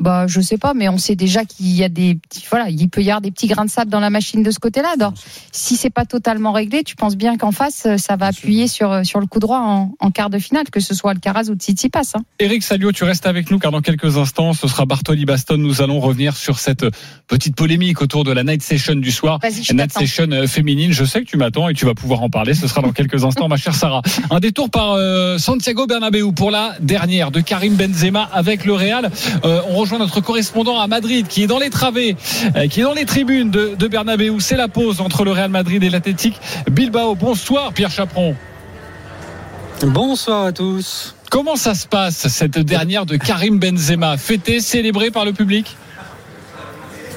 [0.00, 2.88] Bah, je sais pas, mais on sait déjà qu'il y a des petits, voilà, il
[2.88, 4.96] peut y avoir des petits grains de sable dans la machine de ce côté-là.
[4.98, 5.14] Donc,
[5.52, 8.90] si c'est pas totalement réglé, tu penses bien qu'en face, euh, ça va appuyer sur,
[8.92, 11.54] euh, sur le coup droit en, en quart de finale, que ce soit Alcaraz ou
[11.54, 12.12] Tsitsipas.
[12.14, 12.22] Hein.
[12.38, 15.58] Eric Salio, tu restes avec nous car dans quelques instants, ce sera Bartoli Baston.
[15.58, 16.84] Nous allons revenir sur cette
[17.26, 19.38] petite polémique autour de la night session du soir.
[19.72, 20.92] Night session euh, féminine.
[20.92, 22.54] Je sais que tu m'attends et tu vas pouvoir en parler.
[22.54, 24.02] Ce sera dans quelques instants, ma chère Sarah.
[24.30, 29.10] Un détour par euh, Santiago Bernabéu pour la dernière de Karim Benzema avec le Real.
[29.44, 32.16] Euh, on rejoint notre correspondant à Madrid qui est dans les travées,
[32.56, 34.40] euh, qui est dans les tribunes de, de Bernabéu.
[34.40, 36.38] C'est la pause entre le Real Madrid et l'Athletic
[36.70, 37.14] Bilbao.
[37.14, 38.36] Bonsoir Pierre Chaperon.
[39.82, 41.14] Bonsoir à tous.
[41.30, 45.76] Comment ça se passe cette dernière de Karim Benzema Fêtée, célébrée par le public?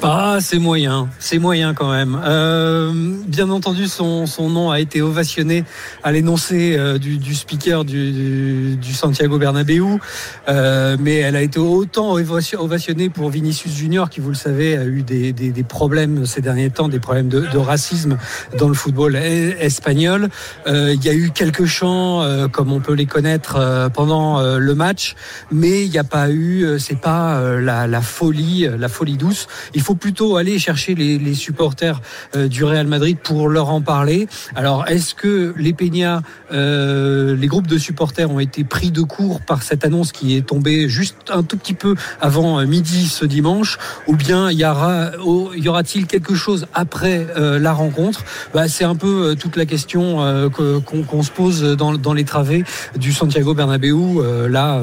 [0.01, 2.19] Ah, c'est moyen, c'est moyen quand même.
[2.25, 2.91] Euh,
[3.25, 5.63] bien entendu, son, son nom a été ovationné
[6.03, 9.85] à l'énoncé euh, du, du speaker du, du, du Santiago Bernabéu,
[10.49, 14.75] euh, mais elle a été autant ovation- ovationnée pour Vinicius Junior, qui, vous le savez,
[14.75, 18.17] a eu des, des, des problèmes ces derniers temps, des problèmes de, de racisme
[18.57, 20.27] dans le football e- espagnol.
[20.67, 24.75] Euh, il y a eu quelques chants, euh, comme on peut les connaître pendant le
[24.75, 25.15] match,
[25.49, 29.47] mais il n'y a pas eu, c'est pas la, la folie, la folie douce.
[29.73, 32.01] Il faut plutôt aller chercher les, supporters
[32.35, 34.27] euh, du Real Madrid pour leur en parler.
[34.55, 39.41] Alors, est-ce que les Peña, euh, les groupes de supporters ont été pris de court
[39.41, 43.25] par cette annonce qui est tombée juste un tout petit peu avant euh, midi ce
[43.25, 43.77] dimanche,
[44.07, 44.49] ou bien
[45.25, 48.23] oh, y aura-t-il quelque chose après la rencontre?
[48.53, 50.17] Bah, C'est un peu toute la question
[50.49, 52.63] que- qu'on se pose dans, les travées
[52.97, 54.81] du Santiago Bernabéu là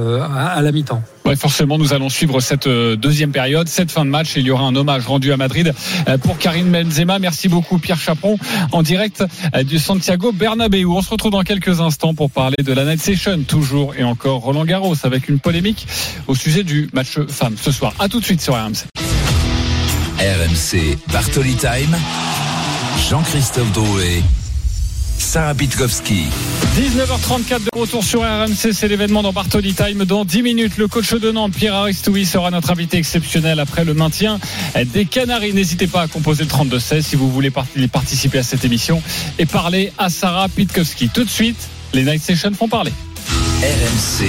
[0.54, 1.02] à la mi-temps.
[1.24, 4.32] Ouais, forcément, nous allons suivre cette euh, deuxième période, cette fin de match.
[4.36, 5.72] Il y aura un hommage rendu à Madrid
[6.08, 7.18] euh, pour Karim Benzema.
[7.18, 8.38] Merci beaucoup, Pierre Chaperon,
[8.72, 9.22] en direct
[9.54, 10.86] euh, du Santiago Bernabéu.
[10.86, 14.40] On se retrouve dans quelques instants pour parler de la Night Session, toujours et encore
[14.40, 15.86] Roland Garros, avec une polémique
[16.26, 17.92] au sujet du match femme ce soir.
[17.98, 18.86] À tout de suite sur RMC.
[20.18, 21.96] RMC Bartoli Time.
[23.08, 24.22] Jean-Christophe Drouet.
[25.22, 26.24] Sarah Pitkowski.
[26.76, 30.04] 19h34 de retour sur RMC, c'est l'événement dans Bartoli Time.
[30.04, 33.94] Dans 10 minutes, le coach de Nantes, Pierre Aristoui, sera notre invité exceptionnel après le
[33.94, 34.38] maintien
[34.92, 35.52] des Canaries.
[35.52, 39.02] N'hésitez pas à composer le 32-16 si vous voulez part- participer à cette émission
[39.38, 41.08] et parler à Sarah Pitkowski.
[41.10, 41.58] Tout de suite,
[41.92, 42.92] les Night Sessions font parler.
[43.62, 44.26] RMC.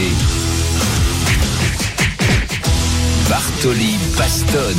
[3.29, 4.75] Bartoli Baston.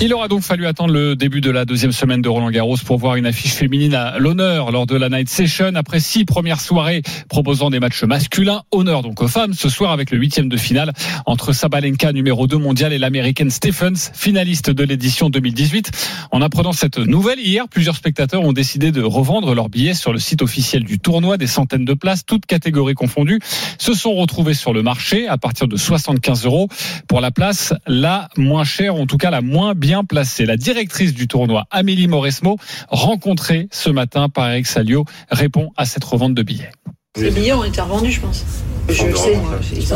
[0.00, 2.98] Il aura donc fallu attendre le début de la deuxième semaine de Roland Garros pour
[2.98, 5.72] voir une affiche féminine à l'honneur lors de la Night Session.
[5.74, 9.54] Après six premières soirées proposant des matchs masculins, honneur donc aux femmes.
[9.54, 10.92] Ce soir avec le huitième de finale
[11.26, 15.90] entre Sabalenka, numéro 2 mondial, et l'américaine Stephens, finaliste de l'édition 2018.
[16.30, 20.20] En apprenant cette nouvelle hier, plusieurs spectateurs ont décidé de revendre leurs billets sur le
[20.20, 21.38] site officiel du tournoi.
[21.38, 23.40] Des centaines de places, toutes catégories confondues,
[23.78, 26.68] se sont retrouvées sur le marché à partir de 75 euros
[27.08, 30.44] pour la place la moins chère, en tout cas la moins bien placée.
[30.46, 36.04] La directrice du tournoi, Amélie Mauresmo, rencontrée ce matin par Eric Salio, répond à cette
[36.04, 36.70] revente de billets.
[37.16, 38.44] Les billets ont été revendus, je pense.
[38.88, 39.36] Je le sais.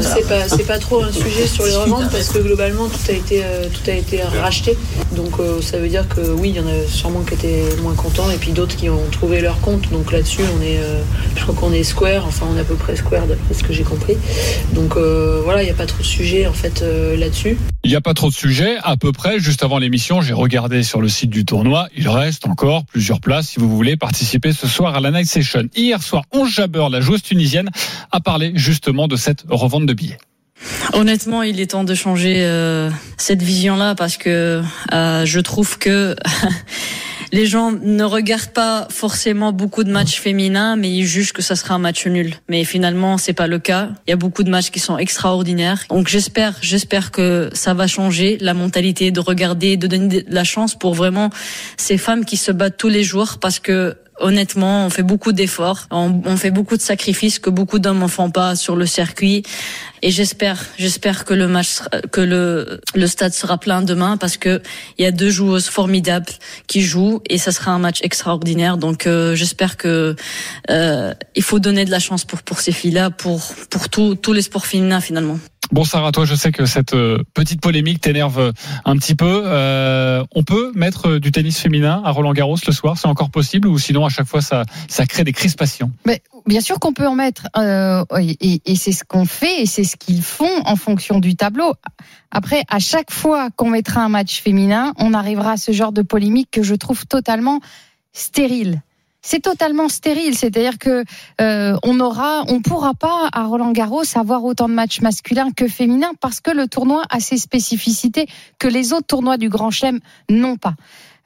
[0.02, 3.12] C'est pas, c'est pas trop un sujet sur les reventes parce que globalement tout a
[3.12, 4.76] été, euh, tout a été racheté.
[5.12, 7.94] Donc euh, ça veut dire que oui, il y en a sûrement qui étaient moins
[7.94, 9.90] contents et puis d'autres qui ont trouvé leur compte.
[9.92, 11.02] Donc là-dessus, on est, euh,
[11.37, 12.26] je crois qu'on est square.
[12.26, 14.16] Enfin, on est à peu près square d'après ce que j'ai compris.
[14.72, 17.57] Donc euh, voilà, il n'y a pas trop de sujet en fait euh, là-dessus.
[17.84, 18.76] Il n'y a pas trop de sujets.
[18.84, 21.88] À peu près, juste avant l'émission, j'ai regardé sur le site du tournoi.
[21.96, 25.64] Il reste encore plusieurs places si vous voulez participer ce soir à la Night Session.
[25.74, 27.70] Hier soir, Onze Jabeur, la joueuse tunisienne,
[28.12, 30.18] a parlé justement de cette revente de billets.
[30.92, 36.14] Honnêtement, il est temps de changer euh, cette vision-là parce que euh, je trouve que
[37.32, 41.56] les gens ne regardent pas forcément beaucoup de matchs féminins, mais ils jugent que ça
[41.56, 42.34] sera un match nul.
[42.48, 43.88] Mais finalement, c'est pas le cas.
[44.06, 45.86] Il y a beaucoup de matchs qui sont extraordinaires.
[45.88, 50.44] Donc j'espère, j'espère que ça va changer la mentalité de regarder, de donner de la
[50.44, 51.30] chance pour vraiment
[51.78, 55.87] ces femmes qui se battent tous les jours parce que Honnêtement, on fait beaucoup d'efforts,
[55.90, 59.42] on, on fait beaucoup de sacrifices que beaucoup d'hommes en font pas sur le circuit.
[60.00, 61.80] Et j'espère, j'espère que le match,
[62.12, 64.62] que le le stade sera plein demain parce que
[64.96, 66.32] il y a deux joueuses formidables
[66.68, 68.76] qui jouent et ça sera un match extraordinaire.
[68.76, 70.14] Donc euh, j'espère que
[70.70, 74.32] euh, il faut donner de la chance pour pour ces filles-là, pour pour tous tous
[74.32, 75.38] les sports féminins finalement.
[75.72, 78.52] Bon, Sarah, toi, je sais que cette euh, petite polémique t'énerve
[78.85, 79.42] un petit peu.
[79.46, 83.30] Euh, on peut mettre euh, du tennis féminin à Roland Garros le soir, c'est encore
[83.30, 85.90] possible ou sinon à chaque fois ça, ça crée des crispations?
[86.44, 89.66] Bien sûr qu'on peut en mettre, euh, et, et- et c'est ce qu'on fait, et
[89.66, 91.72] c'est ce qu'ils font en fonction du tableau.
[92.30, 96.02] Après, à chaque fois qu'on mettra un match féminin, on arrivera à ce genre de
[96.02, 97.61] polémique que je trouve totalement
[98.12, 98.82] stérile.
[99.22, 101.04] C'est totalement stérile, c'est-à-dire que
[101.40, 105.68] euh, on aura, on pourra pas à Roland Garros avoir autant de matchs masculins que
[105.68, 108.26] féminins parce que le tournoi a ses spécificités
[108.58, 110.74] que les autres tournois du Grand Chelem n'ont pas.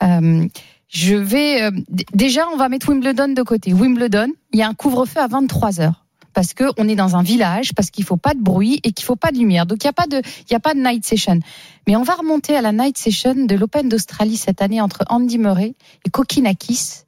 [0.02, 0.46] Euh,
[0.88, 1.70] je vais euh,
[2.12, 3.72] déjà, on va mettre Wimbledon de côté.
[3.72, 6.04] Wimbledon, il y a un couvre-feu à 23 heures
[6.34, 9.06] parce que on est dans un village, parce qu'il faut pas de bruit et qu'il
[9.06, 9.64] faut pas de lumière.
[9.64, 11.40] Donc il y a pas de, il y a pas de night session.
[11.86, 15.38] Mais on va remonter à la night session de l'Open d'Australie cette année entre Andy
[15.38, 17.05] Murray et Kokinakis.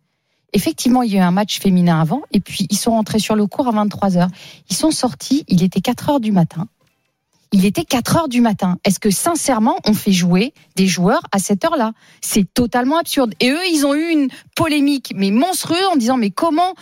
[0.53, 3.37] Effectivement, il y a eu un match féminin avant, et puis ils sont rentrés sur
[3.37, 4.31] le cours à 23 heures.
[4.71, 6.69] Ils sont sortis, il était 4 heures du matin.
[7.51, 8.79] Il était 4 heures du matin.
[8.85, 11.93] Est-ce que sincèrement, on fait jouer des joueurs à cette heure-là?
[12.21, 13.35] C'est totalement absurde.
[13.41, 16.75] Et eux, ils ont eu une polémique, mais monstrueuse, en disant mais comment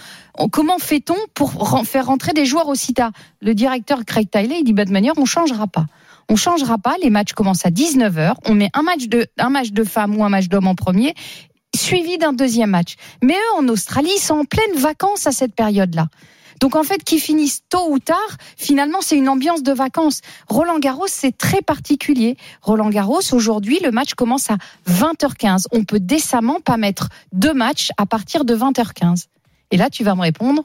[0.50, 4.72] comment fait-on pour faire rentrer des joueurs aussi tard Le directeur Craig Tiley, il dit
[4.72, 5.86] bah, de manière, on changera pas.
[6.28, 6.96] On changera pas.
[7.00, 8.36] Les matchs commencent à 19 heures.
[8.44, 11.14] On met un match de femmes ou un match d'hommes en premier,
[11.76, 12.96] suivi d'un deuxième match.
[13.22, 16.08] Mais eux, en Australie, ils sont en pleine vacances à cette période-là.
[16.60, 18.16] Donc en fait, qu'ils finissent tôt ou tard,
[18.56, 20.20] finalement, c'est une ambiance de vacances.
[20.48, 22.36] Roland Garros, c'est très particulier.
[22.62, 24.56] Roland Garros, aujourd'hui, le match commence à
[24.88, 25.66] 20h15.
[25.72, 29.26] On peut décemment pas mettre deux matchs à partir de 20h15.
[29.70, 30.62] Et là, tu vas me répondre,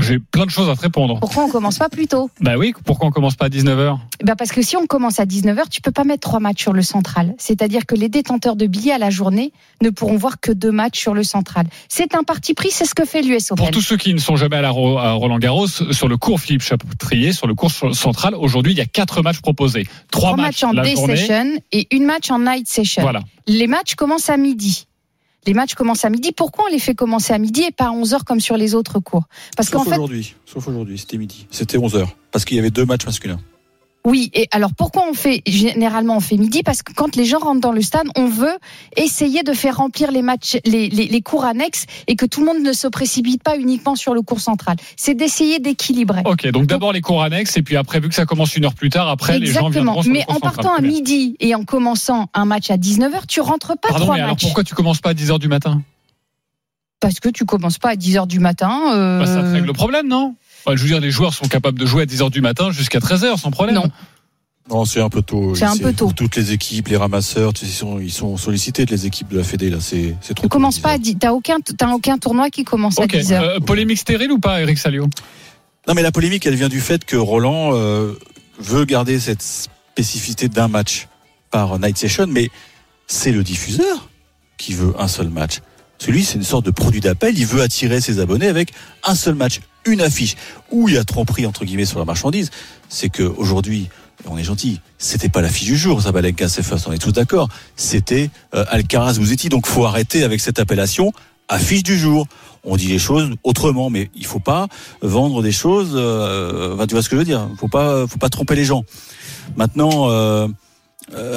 [0.00, 1.18] J'ai plein de choses à te répondre.
[1.20, 2.30] pourquoi on commence pas plus tôt?
[2.40, 5.24] Bah oui, pourquoi on commence pas à 19h bah parce que si on commence à
[5.26, 7.34] 19h, tu peux pas mettre trois matchs sur le central.
[7.38, 10.98] C'est-à-dire que les détenteurs de billets à la journée ne pourront voir que deux matchs
[10.98, 11.66] sur le central.
[11.88, 13.56] C'est un parti pris, c'est ce que fait l'US Open.
[13.64, 16.16] Pour tous ceux qui ne sont jamais à, la Ro- à Roland Garros, sur le
[16.16, 19.86] cours Philippe Chatrier, sur le cours central, aujourd'hui, il y a quatre matchs proposés.
[20.10, 21.16] Trois, Trois matchs en day journée.
[21.16, 23.02] session et une match en night session.
[23.02, 23.20] Voilà.
[23.46, 24.87] Les matchs commencent à midi.
[25.48, 26.32] Les matchs commencent à midi.
[26.32, 28.98] Pourquoi on les fait commencer à midi et pas à 11h comme sur les autres
[29.00, 29.24] cours?
[29.56, 30.34] Parce qu'en Sauf fait, aujourd'hui.
[30.44, 31.46] Sauf aujourd'hui, c'était midi.
[31.50, 32.06] C'était 11h.
[32.30, 33.40] Parce qu'il y avait deux matchs masculins.
[34.04, 36.62] Oui, et alors pourquoi on fait généralement on fait midi?
[36.62, 38.56] Parce que quand les gens rentrent dans le stade, on veut
[38.96, 42.46] essayer de faire remplir les matchs, les, les, les cours annexes et que tout le
[42.46, 44.76] monde ne se précipite pas uniquement sur le cours central.
[44.96, 46.22] C'est d'essayer d'équilibrer.
[46.24, 48.74] Ok, donc d'abord les cours annexes, et puis après, vu que ça commence une heure
[48.74, 50.54] plus tard, après, les gens viendront sur Mais le cours en central.
[50.64, 54.14] partant à midi et en commençant un match à 19h, tu rentres pas Pardon, trois
[54.14, 54.42] mais alors matchs.
[54.44, 55.82] pourquoi tu commences pas à 10h du matin?
[57.00, 58.92] Parce que tu commences pas à 10h du matin.
[58.94, 60.34] euh, bah, Ça te règle le problème, non?
[60.76, 63.38] Je veux dire, les joueurs sont capables de jouer à 10h du matin jusqu'à 13h
[63.38, 63.76] sans problème.
[63.76, 63.90] Non.
[64.70, 65.54] Non, c'est un peu tôt.
[65.54, 66.06] C'est un peu tôt.
[66.06, 69.38] Pour toutes les équipes, les ramasseurs, ils sont, ils sont sollicités de les équipes de
[69.38, 69.78] la Fédé, là.
[69.80, 72.64] C'est, c'est trop Tu tôt, commences 10 pas 10 T'as aucun, t'as aucun tournoi qui
[72.64, 73.32] commence à 10h.
[73.32, 75.08] euh, polémique stérile ou pas, Eric Salio?
[75.86, 78.12] Non, mais la polémique, elle vient du fait que Roland euh,
[78.58, 81.08] veut garder cette spécificité d'un match
[81.50, 82.50] par night session, mais
[83.06, 84.10] c'est le diffuseur
[84.58, 85.60] qui veut un seul match.
[85.98, 87.38] Celui, c'est une sorte de produit d'appel.
[87.38, 90.36] Il veut attirer ses abonnés avec un seul match, une affiche.
[90.70, 92.50] Où il y a tromperie entre guillemets sur la marchandise,
[92.88, 93.88] c'est que aujourd'hui,
[94.26, 97.48] on est gentil, c'était pas l'affiche du jour, Zabalenka c'est first, on est tous d'accord.
[97.76, 99.48] C'était euh, Alcaraz Bouzetti.
[99.48, 101.12] Donc faut arrêter avec cette appellation
[101.48, 102.26] affiche du jour.
[102.64, 104.66] On dit les choses autrement, mais il faut pas
[105.00, 105.92] vendre des choses.
[105.94, 108.82] Euh, tu vois ce que je veux dire Faut pas, faut pas tromper les gens.
[109.56, 110.48] Maintenant, euh,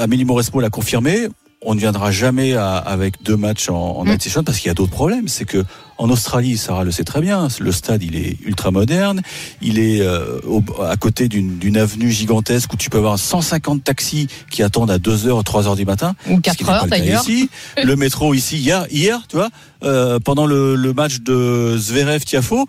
[0.01, 1.27] Amélie Mauresmo l'a confirmé.
[1.63, 4.71] On ne viendra jamais à- avec deux matchs en, en night session parce qu'il y
[4.71, 5.27] a d'autres problèmes.
[5.27, 5.63] C'est que
[6.01, 9.21] en Australie, Sarah le sait très bien, le stade il est ultra moderne.
[9.61, 14.27] Il est euh, au- à côté d'une avenue gigantesque où tu peux avoir 150 taxis
[14.49, 16.15] qui attendent à 2h ou 3h du matin.
[16.27, 17.21] Ou ce 4 qui n'est pas heures le cas d'ailleurs.
[17.21, 17.49] Ici.
[17.83, 19.49] Le métro ici, hier, hier tu vois,
[19.83, 22.65] euh, pendant le, le match de Zverev-Tiafo,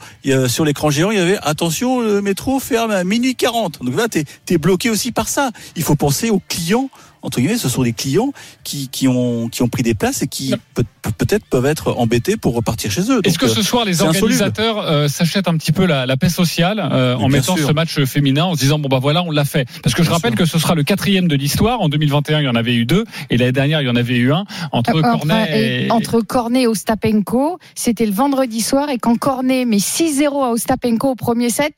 [0.49, 3.83] sur l'écran géant, il y avait attention, le métro ferme à minuit 40.
[3.83, 5.51] Donc là, tu es, bloqué aussi par ça.
[5.77, 6.91] Il faut penser aux clients.
[7.23, 8.33] Entre guillemets, ce sont des clients
[8.65, 10.85] qui, qui, ont, qui ont pris des places et qui peut-
[11.19, 13.21] peut-être peuvent être embêtés pour repartir chez eux.
[13.25, 16.29] Est-ce que ce euh, soir les organisateurs euh, s'achètent un petit peu la, la paix
[16.29, 17.69] sociale euh, en mettant sûr.
[17.69, 19.67] ce match féminin en se disant bon bah voilà on l'a fait.
[19.83, 20.39] Parce que je Bien rappelle sûr.
[20.41, 21.81] que ce sera le quatrième de l'histoire.
[21.81, 23.05] En 2021 il y en avait eu deux.
[23.31, 24.45] Et l'année dernière il y en avait eu un.
[24.73, 28.91] Entre Enfin, Cornet et, entre Cornet et Ostapenko, c'était le vendredi soir.
[28.91, 31.73] Et quand Cornet met 6-0 à Ostapenko au premier set,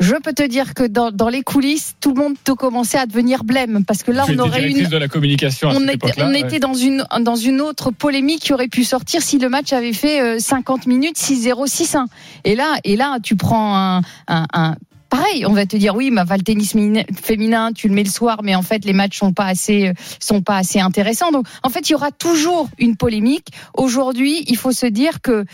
[0.00, 3.06] je peux te dire que dans, dans les coulisses, tout le monde te commençait à
[3.06, 5.94] devenir blême parce que là on aurait une de la communication à on cette était,
[5.94, 6.40] époque-là, on ouais.
[6.40, 9.92] était dans une dans une autre polémique qui aurait pu sortir si le match avait
[9.92, 12.06] fait euh, 50 minutes 6-0 6-1.
[12.44, 14.76] Et là et là tu prends un, un, un-
[15.10, 18.02] Pareil, on va te dire oui, mais va le tennis féminin- féminin, tu le mets
[18.02, 21.30] le soir, mais en fait les matchs sont pas assez, euh, sont pas assez intéressants.
[21.30, 23.46] Donc en fait, il y aura toujours une polémique.
[23.74, 25.44] Aujourd'hui, il faut se dire que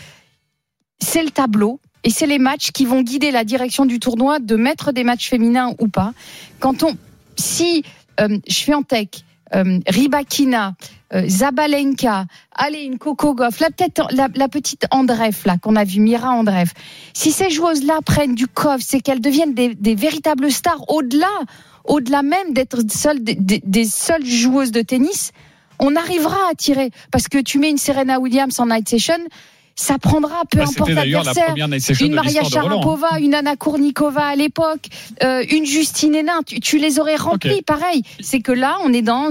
[0.99, 4.55] c'est le tableau et c'est les matchs qui vont guider la direction du tournoi de
[4.55, 6.13] mettre des matchs féminins ou pas.
[6.59, 6.95] Quand on,
[7.37, 7.83] si
[8.19, 10.75] euh, Swiatek, euh, Ribakina,
[11.13, 15.99] euh, Zabalenka, allez une Coco Goff, peut-être la, la petite Andreev là qu'on a vu,
[15.99, 16.71] Mira Andreev.
[17.13, 21.27] Si ces joueuses-là prennent du coffre, c'est qu'elles deviennent des, des véritables stars au-delà,
[21.83, 25.31] au-delà même d'être seules des- des seules joueuses de tennis.
[25.79, 29.17] On arrivera à tirer parce que tu mets une Serena Williams en night session.
[29.75, 31.95] Ça prendra, peu Bah, importe C'était d'ailleurs la l'adversaire.
[32.05, 32.49] Une Maria hein.
[32.49, 34.87] Sharapova, une Anna Kournikova à l'époque,
[35.23, 38.03] euh, une Justine Hénin, tu, tu les aurais remplis, pareil.
[38.19, 39.29] C'est que là, on est dans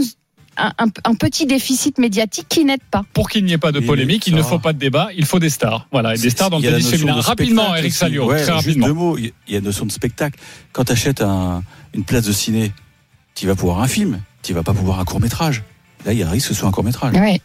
[0.57, 3.05] un, un- un petit déficit médiatique qui n'aide pas.
[3.13, 5.39] Pour qu'il n'y ait pas de polémique, il ne faut pas de débat, il faut
[5.39, 5.87] des stars.
[5.93, 7.21] Voilà, et des stars dans Il le y a la tennis notion féminin.
[7.23, 7.93] de Rapidement, Eric.
[7.93, 8.87] Salio, Ouais, très juste rapidement.
[8.87, 9.19] deux mots.
[9.19, 10.39] Il y a une notion de spectacle.
[10.73, 12.73] Quand tu achètes une place de ciné,
[13.35, 15.63] tu vas pouvoir un film, tu vas pas pouvoir un court métrage.
[16.05, 17.15] Là, il y a un risque que ce soit un court métrage.
[17.15, 17.41] Ouais.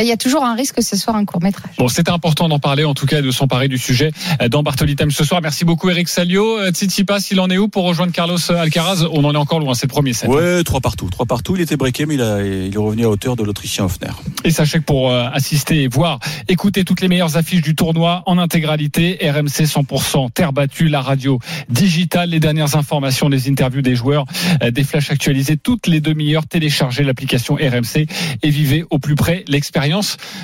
[0.00, 1.70] Il y a toujours un risque que ce soit un court métrage.
[1.78, 4.10] Bon, c'était important d'en parler, en tout cas, et de s'emparer du sujet
[4.42, 5.40] euh, dans Bartoli Time ce soir.
[5.40, 6.58] Merci beaucoup, Eric Salio.
[6.58, 9.04] Euh, Tsitsipas, il en est où pour rejoindre Carlos Alcaraz?
[9.12, 10.28] On en est encore loin, c'est le premier set.
[10.28, 11.08] Ouais, trois partout.
[11.10, 11.54] Trois partout.
[11.54, 14.10] Il était breaké, mais il, a- il est revenu à hauteur de l'Autrichien Hoffner.
[14.44, 16.18] Et sachez que pour euh, assister et voir,
[16.48, 21.38] écouter toutes les meilleures affiches du tournoi en intégralité, RMC 100%, terre battue, la radio
[21.68, 24.24] digitale, les dernières informations, les interviews des joueurs,
[24.62, 26.46] euh, des flashs actualisés toutes les demi-heures.
[26.46, 28.06] Téléchargez l'application RMC
[28.42, 29.83] et vivez au plus près l'expérience.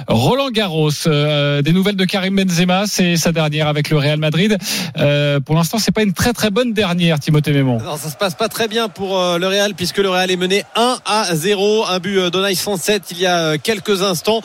[0.09, 4.59] Roland Garros, euh, des nouvelles de Karim Benzema, c'est sa dernière avec le Real Madrid.
[4.99, 7.79] Euh, pour l'instant, c'est pas une très très bonne dernière, Timothée Mémon.
[7.83, 10.37] Non, ça se passe pas très bien pour euh, le Real puisque le Real est
[10.37, 11.87] mené 1 à 0.
[11.89, 14.43] Un but d'Onai 107 il y a quelques instants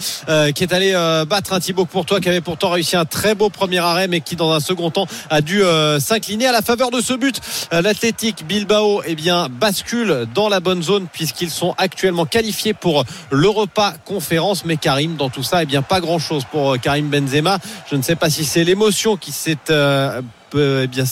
[0.56, 0.94] qui est allé
[1.28, 4.36] battre un Thibaut Courtois qui avait pourtant réussi un très beau premier arrêt mais qui
[4.36, 5.62] dans un second temps a dû
[6.00, 7.40] s'incliner à la faveur de ce but.
[7.72, 13.94] L'Athletic Bilbao eh bien bascule dans la bonne zone puisqu'ils sont actuellement qualifiés pour l'Europa
[14.06, 17.58] Conférence mais Karim dans tout ça eh bien pas grand chose pour euh, Karim Benzema.
[17.90, 20.22] Je ne sais pas si c'est l'émotion qui s'est euh,
[20.54, 21.06] eh bien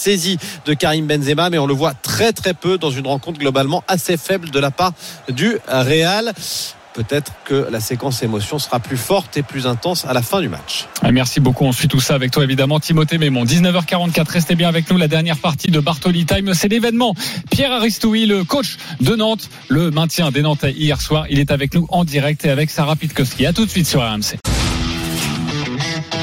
[0.64, 4.16] de Karim Benzema, mais on le voit très très peu dans une rencontre globalement assez
[4.16, 4.92] faible de la part
[5.28, 6.32] du Real.
[6.94, 10.48] Peut-être que la séquence émotion sera plus forte et plus intense à la fin du
[10.48, 10.86] match.
[11.02, 11.64] Ah, Merci beaucoup.
[11.64, 13.44] On suit tout ça avec toi, évidemment, Timothée Mémon.
[13.44, 14.96] 19h44, restez bien avec nous.
[14.96, 17.14] La dernière partie de Bartoli Time, c'est l'événement.
[17.50, 21.26] Pierre Aristoui, le coach de Nantes, le maintien des Nantais hier soir.
[21.28, 23.44] Il est avec nous en direct et avec Sarah Pitkowski.
[23.44, 24.38] À tout de suite sur RMC.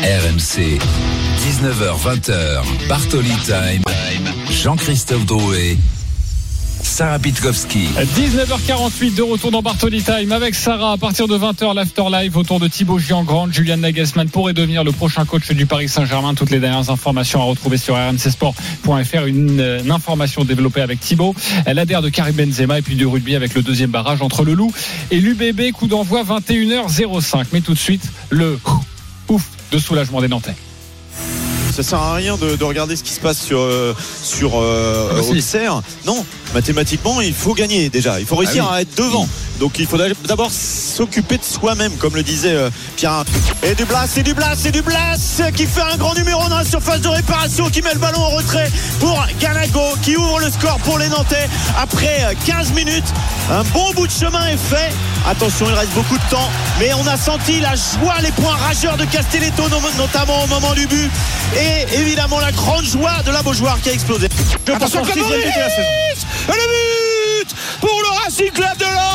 [0.04, 0.80] RMC,
[1.38, 3.84] 19h-20h, Bartoli Time,
[4.50, 5.78] Jean-Christophe Drouet,
[7.02, 7.88] Sarah Pitkowski.
[8.16, 12.60] 19h48 de retour dans Bartoli Time avec Sarah à partir de 20h l'after live autour
[12.60, 16.36] de Thibaut Giangrande, Julian Nagelsmann pourrait devenir le prochain coach du Paris Saint-Germain.
[16.36, 19.26] Toutes les dernières informations à retrouver sur rmcsport.fr.
[19.26, 21.34] Une, euh, une information développée avec Thibaut,
[21.66, 24.72] l'adhère de Karim Benzema et puis du rugby avec le deuxième barrage entre le Loup
[25.10, 25.72] et l'UBB.
[25.72, 27.46] Coup d'envoi 21h05.
[27.52, 28.60] Mais tout de suite le
[29.28, 30.54] ouf de soulagement des Nantais.
[31.72, 35.08] Ça sert à rien de, de regarder ce qui se passe sur euh, sur euh,
[35.12, 35.38] Ah bah si.
[35.38, 35.82] Auxerre.
[36.06, 38.20] Non, mathématiquement, il faut gagner déjà.
[38.20, 38.78] Il faut réussir Ah oui.
[38.80, 39.28] à être devant.
[39.62, 43.24] Donc il faut d'abord s'occuper de soi-même, comme le disait euh, Pierre.
[43.62, 46.58] Et du Blas, c'est du Blas, c'est du Blas qui fait un grand numéro dans
[46.58, 50.50] la surface de réparation, qui met le ballon en retrait pour Ganago, qui ouvre le
[50.50, 51.48] score pour les Nantais
[51.80, 53.06] après euh, 15 minutes.
[53.52, 54.92] Un bon bout de chemin est fait.
[55.30, 56.50] Attention, il reste beaucoup de temps,
[56.80, 60.74] mais on a senti la joie, les points rageurs de Castelletto, no- notamment au moment
[60.74, 61.12] du but,
[61.56, 64.28] et évidemment la grande joie de la Beaujoire qui a explosé.
[64.74, 65.46] Attention, Claude et
[66.48, 66.54] le
[67.44, 69.11] but pour le Racing Club de Lens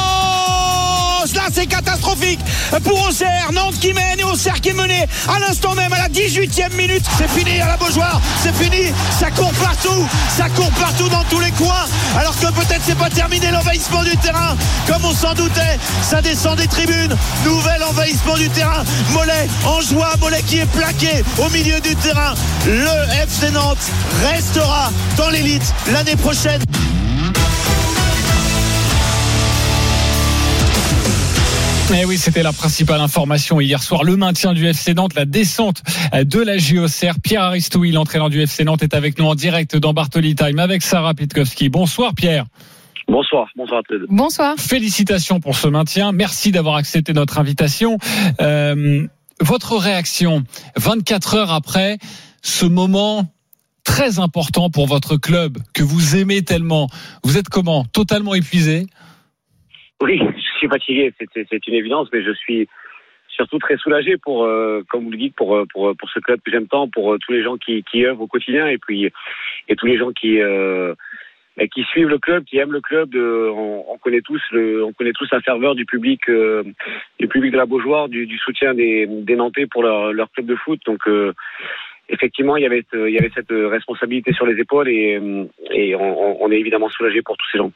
[1.53, 2.41] C'est catastrophique.
[2.85, 5.07] Pour Auxerre Nantes qui mène et Auxerre qui est mené.
[5.29, 8.21] À l'instant même à la 18e minute c'est fini à la Beaujoire.
[8.43, 8.93] C'est fini.
[9.19, 10.07] Ça court partout.
[10.37, 11.87] Ça court partout dans tous les coins.
[12.19, 14.57] Alors que peut-être c'est pas terminé l'envahissement du terrain.
[14.87, 17.17] Comme on s'en doutait ça descend des tribunes.
[17.45, 18.85] Nouvel envahissement du terrain.
[19.13, 22.35] Mollet en joie Mollet qui est plaqué au milieu du terrain.
[22.67, 23.79] Le FC Nantes
[24.31, 26.63] restera dans l'élite l'année prochaine
[31.95, 34.03] Eh oui, c'était la principale information hier soir.
[34.03, 35.82] Le maintien du FC Nantes, la descente
[36.12, 37.20] de la JOCR.
[37.22, 40.82] Pierre Aristoui, l'entraîneur du FC Nantes, est avec nous en direct dans Bartoli Time avec
[40.82, 41.68] Sarah Pitkowski.
[41.68, 42.47] Bonsoir Pierre.
[43.07, 44.07] Bonsoir, bonsoir à tous les deux.
[44.11, 44.57] Bonsoir.
[44.59, 46.11] Félicitations pour ce maintien.
[46.11, 47.99] Merci d'avoir accepté notre invitation.
[48.41, 49.07] Euh,
[49.41, 50.43] votre réaction
[50.76, 51.99] 24 heures après
[52.43, 53.26] ce moment
[53.84, 56.89] très important pour votre club que vous aimez tellement.
[57.22, 57.84] Vous êtes comment?
[57.84, 58.89] Totalement épuisé?
[60.03, 60.20] Oui,
[60.57, 62.69] je suis fatigué, c'est- une évidence, mais je suis
[63.29, 66.41] surtout très soulagé pour, euh, comme vous le dites, pour, euh, pour, pour ce club
[66.43, 69.11] que j'aime tant, pour euh, tous les gens qui, qui œuvrent au quotidien et puis
[69.69, 70.95] et tous les gens qui euh,
[71.75, 73.11] qui suivent le club, qui aiment le club.
[73.11, 76.63] De, on, on connaît tous le, on connaît tous la ferveur du public, euh,
[77.21, 80.47] du public de la Beaujoire, du, du soutien des, des Nantais pour leur, leur club
[80.47, 80.81] de foot.
[80.87, 81.33] Donc euh,
[82.09, 85.21] effectivement, il y avait il y avait cette responsabilité sur les épaules et,
[85.73, 87.73] et on, on est évidemment soulagé pour tous ces gens.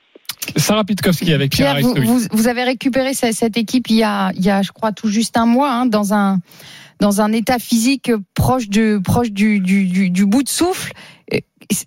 [0.57, 2.07] Sarah Pitkowski avec Pierre, Pierre, vous, Aristoui.
[2.07, 4.93] vous, vous avez récupéré cette, cette équipe il y, a, il y a, je crois,
[4.93, 6.39] tout juste un mois, hein, dans un
[7.01, 10.93] dans un état physique proche de proche du, du, du, du bout de souffle.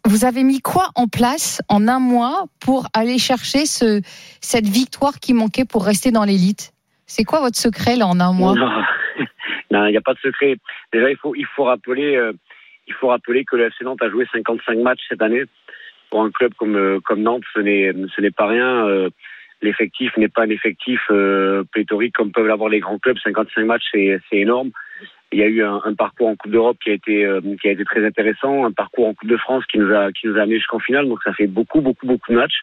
[0.05, 4.01] Vous avez mis quoi en place en un mois pour aller chercher ce,
[4.41, 6.71] cette victoire qui manquait pour rester dans l'élite?
[7.05, 8.55] C'est quoi votre secret là en un mois?
[8.55, 8.69] Non,
[9.71, 10.55] Non, il n'y a pas de secret.
[10.93, 12.31] Déjà, il faut, il faut rappeler, euh,
[12.87, 15.43] il faut rappeler que le FC Nantes a joué 55 matchs cette année.
[16.13, 18.85] Pour un club comme, euh, Nantes, ce n'est, pas rien.
[18.85, 19.09] Euh,
[19.63, 23.17] l'effectif n'est pas un effectif euh, pléthorique comme peuvent l'avoir les grands clubs.
[23.17, 24.69] 55 matchs, c'est, énorme.
[25.31, 28.71] Il y a eu un, parcours en Coupe d'Europe qui a été très intéressant, un
[28.71, 31.07] parcours en Coupe de France qui nous a qui jusqu'en finale.
[31.07, 32.61] Donc ça fait beaucoup beaucoup beaucoup de matchs.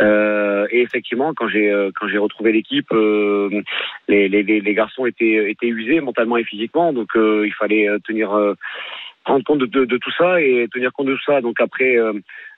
[0.00, 2.90] Et effectivement, quand j'ai retrouvé l'équipe,
[4.08, 6.94] les, garçons étaient usés mentalement et physiquement.
[6.94, 8.30] Donc il fallait tenir
[9.24, 11.42] prendre compte de, de, tout ça et tenir compte de tout ça.
[11.42, 11.96] Donc après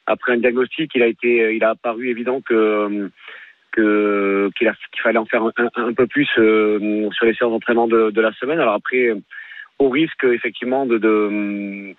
[0.06, 3.08] après un diagnostic, il a été il a apparu évident que
[3.78, 7.50] euh, qu'il qu'il fallait en faire un, un- un peu plus euh, sur les séances
[7.52, 8.60] d'entraînement de, de la semaine.
[8.60, 9.16] Alors après, euh,
[9.78, 11.94] au risque effectivement de de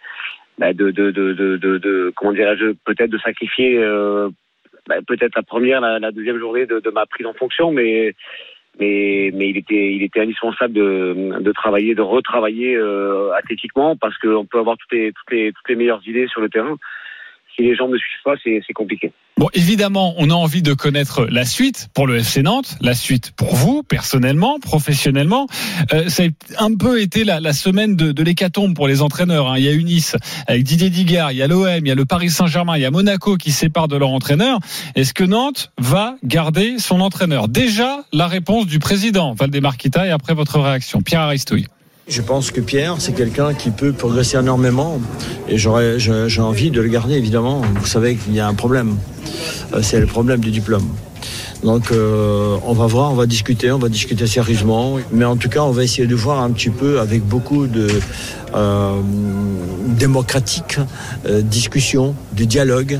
[0.57, 4.29] bah, de, de, de, de, de- de- comment dirais-je peut-être de sacrifier euh,
[4.87, 8.13] bah, peut-être la première, la, la deuxième journée de, de ma prise en fonction, mais
[8.79, 14.17] mais mais il était il était indispensable de, de travailler, de retravailler euh, athlétiquement parce
[14.17, 16.77] qu'on peut avoir toutes les toutes les toutes les meilleures idées sur le terrain.
[17.55, 19.11] Si les gens ne suivent pas, c'est compliqué.
[19.37, 23.31] Bon, évidemment, on a envie de connaître la suite pour le FC Nantes, la suite
[23.31, 25.47] pour vous, personnellement, professionnellement.
[25.93, 29.49] Euh, ça a un peu été la, la semaine de, de l'hécatombe pour les entraîneurs.
[29.49, 29.57] hein.
[29.57, 30.15] Il y a eu Nice
[30.47, 32.85] avec Didier Digard, il y a l'OM, il y a le Paris Saint-Germain, il y
[32.85, 34.59] a Monaco qui se séparent de leur entraîneur.
[34.95, 37.47] Est-ce que Nantes va garder son entraîneur?
[37.47, 41.01] Déjà, la réponse du président Valdemar Kita et après votre réaction.
[41.01, 41.67] Pierre Aristouille.
[42.07, 45.01] Je pense que Pierre, c'est quelqu'un qui peut progresser énormément
[45.49, 47.61] et j'aurais, j'ai envie de le garder évidemment.
[47.79, 48.97] Vous savez qu'il y a un problème,
[49.73, 50.87] Euh, c'est le problème du diplôme.
[51.63, 55.49] Donc euh, on va voir, on va discuter, on va discuter sérieusement, mais en tout
[55.49, 57.87] cas on va essayer de voir un petit peu avec beaucoup de
[58.53, 59.01] euh,
[59.87, 60.77] démocratique,
[61.25, 62.99] euh, discussion, de dialogue,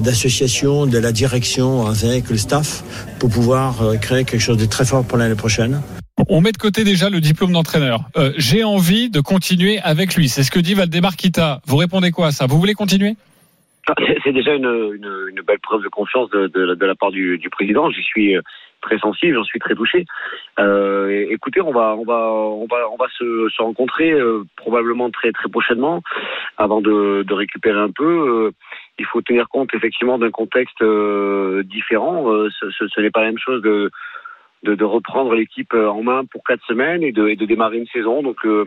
[0.00, 2.82] d'association de la direction avec le staff
[3.20, 5.80] pour pouvoir créer quelque chose de très fort pour l'année prochaine.
[6.28, 8.00] On met de côté déjà le diplôme d'entraîneur.
[8.16, 10.28] Euh, J'ai envie de continuer avec lui.
[10.28, 11.60] C'est ce que dit Valdemar Kita.
[11.66, 12.46] Vous répondez quoi à ça?
[12.46, 13.14] Vous voulez continuer?
[13.88, 13.94] Ah,
[14.24, 14.98] C'est déjà une,
[15.46, 17.90] belle preuve de confiance de, la part du, président.
[17.90, 18.42] J'y suis euh,
[18.82, 20.04] très sensible, j'en suis très touché.
[20.58, 21.96] Euh, écoutez, on va,
[23.18, 24.12] se, rencontrer
[24.56, 26.02] probablement très, prochainement,
[26.58, 28.52] avant de, récupérer un peu.
[28.98, 30.84] Il faut tenir compte effectivement d'un contexte
[31.64, 32.26] différent.
[32.50, 33.90] Ce n'est pas la même chose de
[34.62, 37.78] de, de reprendre l'équipe euh, en main pour quatre semaines et de, et de démarrer
[37.78, 38.22] une saison.
[38.22, 38.64] Donc euh,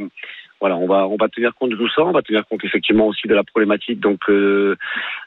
[0.59, 2.03] voilà, on va on va tenir compte de tout ça.
[2.03, 4.75] On va tenir compte effectivement aussi de la problématique donc euh,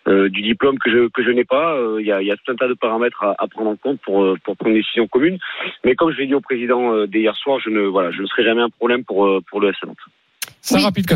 [0.08, 1.74] euh, du diplôme que je que je n'ai pas.
[1.74, 3.76] Euh, Il y, a, y a tout un tas de paramètres à, à prendre en
[3.76, 5.38] compte pour euh, pour prendre une décision commune.
[5.84, 8.26] Mais comme je l'ai dit au président dès hier soir, je ne voilà, je ne
[8.26, 9.86] serai jamais un problème pour pour le FC.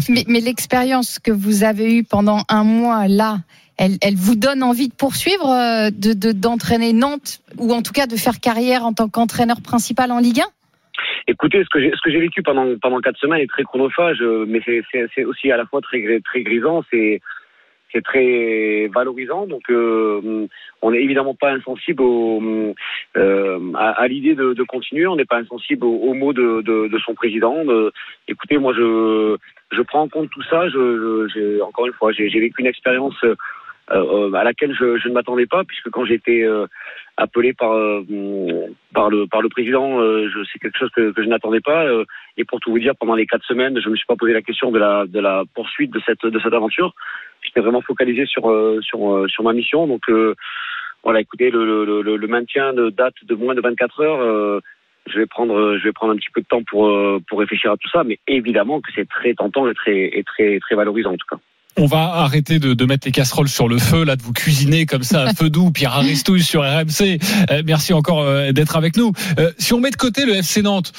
[0.09, 3.39] Mais, mais l'expérience que vous avez eue pendant un mois là,
[3.77, 7.93] elle, elle vous donne envie de poursuivre, euh, de de- d'entraîner Nantes ou en tout
[7.93, 10.45] cas de faire carrière en tant qu'entraîneur principal en Ligue 1
[11.29, 14.19] Écoutez, ce que j'ai ce que j'ai vécu pendant pendant quatre semaines est très chronophage,
[14.21, 17.21] euh, mais c'est aussi à la fois très très grisant, c'est
[17.93, 19.47] c'est très valorisant.
[19.47, 20.47] Donc, euh,
[20.83, 22.41] on n'est évidemment pas insensible au,
[23.17, 25.07] euh, à, à l'idée de, de continuer.
[25.07, 27.65] On n'est pas insensible aux, aux mots de, de, de son président.
[27.65, 27.93] De-
[28.29, 29.37] écoutez, moi, je
[29.73, 30.69] je prends en compte tout ça.
[30.69, 33.17] Je, je- encore une fois, j'ai vécu une expérience.
[33.25, 33.35] euh,
[33.93, 36.67] euh, à laquelle je, je ne m'attendais pas, puisque quand j'ai été euh,
[37.17, 38.03] appelé par euh,
[38.95, 41.85] par le par le président, euh, je c'est quelque chose que, que je n'attendais pas.
[41.87, 42.05] euh,
[42.37, 44.43] et pour tout vous dire, pendant les quatre semaines, je me suis pas posé la
[44.43, 46.95] question de la de la poursuite de cette de cette aventure.
[47.51, 49.87] J'étais vraiment focalisé sur euh, sur euh, sur ma mission.
[49.87, 50.35] Donc euh,
[51.03, 54.61] voilà, écoutez, le, le, le, le maintien de date de moins de 24 heures.
[55.07, 56.93] je vais prendre, je vais prendre un petit peu de temps pour
[57.29, 60.61] pour réfléchir à tout ça, mais évidemment que c'est très tentant et très et très
[60.61, 61.41] très valorisant en tout cas.
[61.77, 64.87] On va arrêter de, de mettre les casseroles sur le feu, là, de vous cuisiner
[64.87, 65.71] comme ça à feu doux.
[65.71, 67.19] Pierre Aristouille sur RMC.
[67.51, 69.13] Euh, merci encore euh, d'être avec nous.
[69.39, 70.93] Euh, si on met de côté le FC Nantes,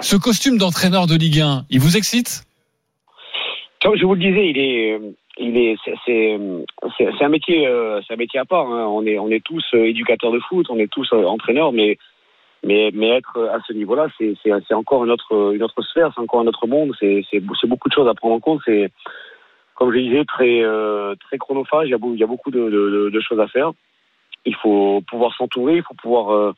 [0.00, 2.44] ce costume d'entraîneur de Ligue 1, il vous excite?
[3.82, 5.00] Comme je vous le disais, il est,
[5.38, 5.94] il est, c'est,
[6.96, 8.66] c'est, un métier, euh, c'est un métier à part.
[8.70, 8.86] hein.
[8.86, 11.98] On est, on est tous euh, éducateurs de foot, on est tous euh, entraîneurs, mais,
[12.64, 16.20] mais, mais être à ce niveau-là, c'est, c'est, encore une autre, une autre sphère, c'est
[16.22, 16.92] encore un autre monde.
[16.98, 18.60] C'est, c'est, c'est beaucoup de choses à prendre en compte.
[18.64, 18.90] C'est,
[19.74, 20.62] comme je disais, très,
[21.20, 21.88] très chronophage.
[21.88, 23.72] Il y a, beau- il y a beaucoup de, de- de choses à faire.
[24.46, 26.54] Il faut pouvoir s'entourer, il faut pouvoir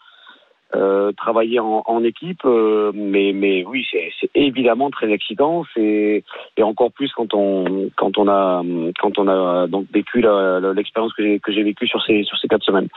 [0.74, 2.44] euh, travailler en, en équipe.
[2.44, 5.64] euh, mais, mais oui, c'est, c'est évidemment très excitant.
[5.74, 6.24] C'est
[6.56, 8.62] et encore plus quand on quand on a
[9.00, 10.22] quand on a donc vécu
[10.74, 12.88] l'expérience que j'ai que j'ai vécue sur ces sur ces quatre semaines.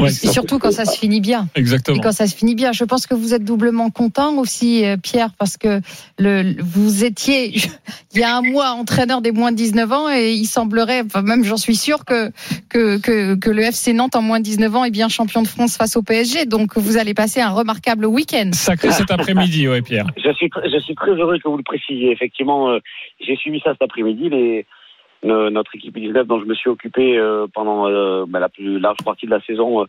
[0.00, 1.46] Et surtout quand ça se finit bien.
[1.54, 1.96] Exactement.
[1.96, 4.96] Et quand ça se finit bien, je pense que vous êtes doublement content aussi, euh,
[4.96, 5.80] Pierre, parce que
[6.18, 7.52] le, vous étiez
[8.12, 11.22] il y a un mois entraîneur des moins de 19 ans et il semblerait, enfin
[11.22, 12.30] même j'en suis sûr que,
[12.68, 15.48] que que que le FC Nantes en moins de 19 ans est bien champion de
[15.48, 16.46] France face au PSG.
[16.46, 18.48] Donc vous allez passé un remarquable week-end.
[18.54, 20.06] Sacré cet après-midi, ouais, Pierre.
[20.16, 22.10] Je suis, tr- je suis très heureux que vous le précisiez.
[22.12, 22.78] Effectivement, euh,
[23.20, 24.30] j'ai suivi ça cet après-midi.
[24.30, 24.64] Les,
[25.22, 28.78] no- notre équipe 19 dont je me suis occupé euh, pendant euh, bah, la plus
[28.80, 29.84] large partie de la saison euh,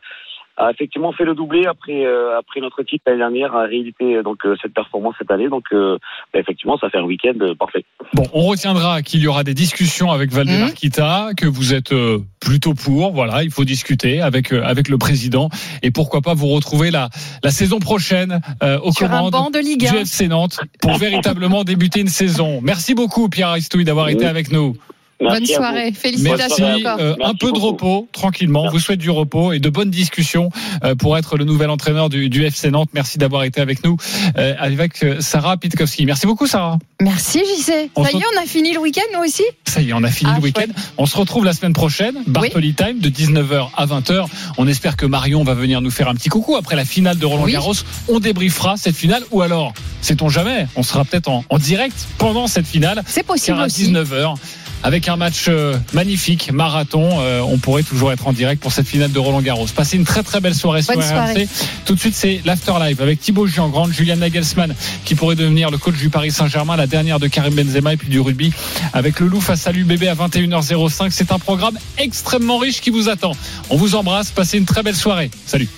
[0.58, 4.24] a effectivement fait le doublé après euh, après notre titre l'année dernière a réédité euh,
[4.24, 5.49] donc euh, cette performance cette année.
[5.49, 5.97] Donc euh,
[6.34, 7.86] bah, effectivement, ça fait un week-end euh, parfait.
[8.14, 12.74] Bon, on retiendra qu'il y aura des discussions avec Valdemarquita, que vous êtes euh, plutôt
[12.74, 13.12] pour.
[13.14, 15.49] Voilà, il faut discuter avec euh, avec le président
[15.84, 17.10] et pourquoi pas vous retrouver la
[17.43, 19.91] la saison prochaine euh, aux Sur un commandes banc de Ligue 1.
[19.91, 22.60] du FC Nantes pour véritablement débuter une saison.
[22.62, 24.76] Merci beaucoup Pierre Aristouille d'avoir été avec nous.
[25.22, 25.91] Bonne soirée.
[25.93, 26.86] Félicitations Merci.
[26.88, 26.97] encore.
[26.99, 28.69] Euh, un peu de repos, tranquillement.
[28.69, 30.49] Vous souhaite du repos et de bonnes discussions
[30.84, 32.89] euh, pour être le nouvel entraîneur du, du FC Nantes.
[32.93, 33.97] Merci d'avoir été avec nous
[34.38, 36.05] euh, avec euh, Sarah Pitkowski.
[36.05, 36.80] Merci beaucoup Sarah.
[37.01, 37.89] Merci JC.
[37.95, 39.43] On Ça se- y est, on a fini le week-end nous aussi?
[39.67, 40.72] Ça y est, on a fini Ah, le week-end.
[40.97, 44.26] On se retrouve la semaine prochaine, Bartoli Time, de 19h à 20h.
[44.57, 47.26] On espère que Marion va venir nous faire un petit coucou après la finale de
[47.26, 47.53] Roland Oui.
[47.53, 47.74] Garros.
[48.09, 52.47] On débriefera cette finale ou alors, sait-on jamais, on sera peut-être en, en direct pendant
[52.47, 53.03] cette finale.
[53.07, 53.86] C'est possible car à aussi.
[53.91, 54.36] 19h.
[54.84, 58.88] Avec un match euh, magnifique, marathon, euh, on pourrait toujours être en direct pour cette
[58.88, 59.67] finale de Roland Garros.
[59.75, 61.25] Passez une très très belle soirée Bonne sur RMC.
[61.34, 61.47] soirée.
[61.86, 64.73] Tout de suite, c'est l'After Live avec Thibaut Giangrande, Julian Nagelsmann,
[65.05, 68.09] qui pourrait devenir le coach du Paris Saint-Germain, la dernière de Karim Benzema et puis
[68.09, 68.51] du rugby
[68.93, 71.11] avec le loup face à l'UBB à 21h05.
[71.11, 73.34] C'est un programme extrêmement riche qui vous attend.
[73.69, 74.32] On vous embrasse.
[74.32, 75.29] Passez une très belle soirée.
[75.45, 75.69] Salut.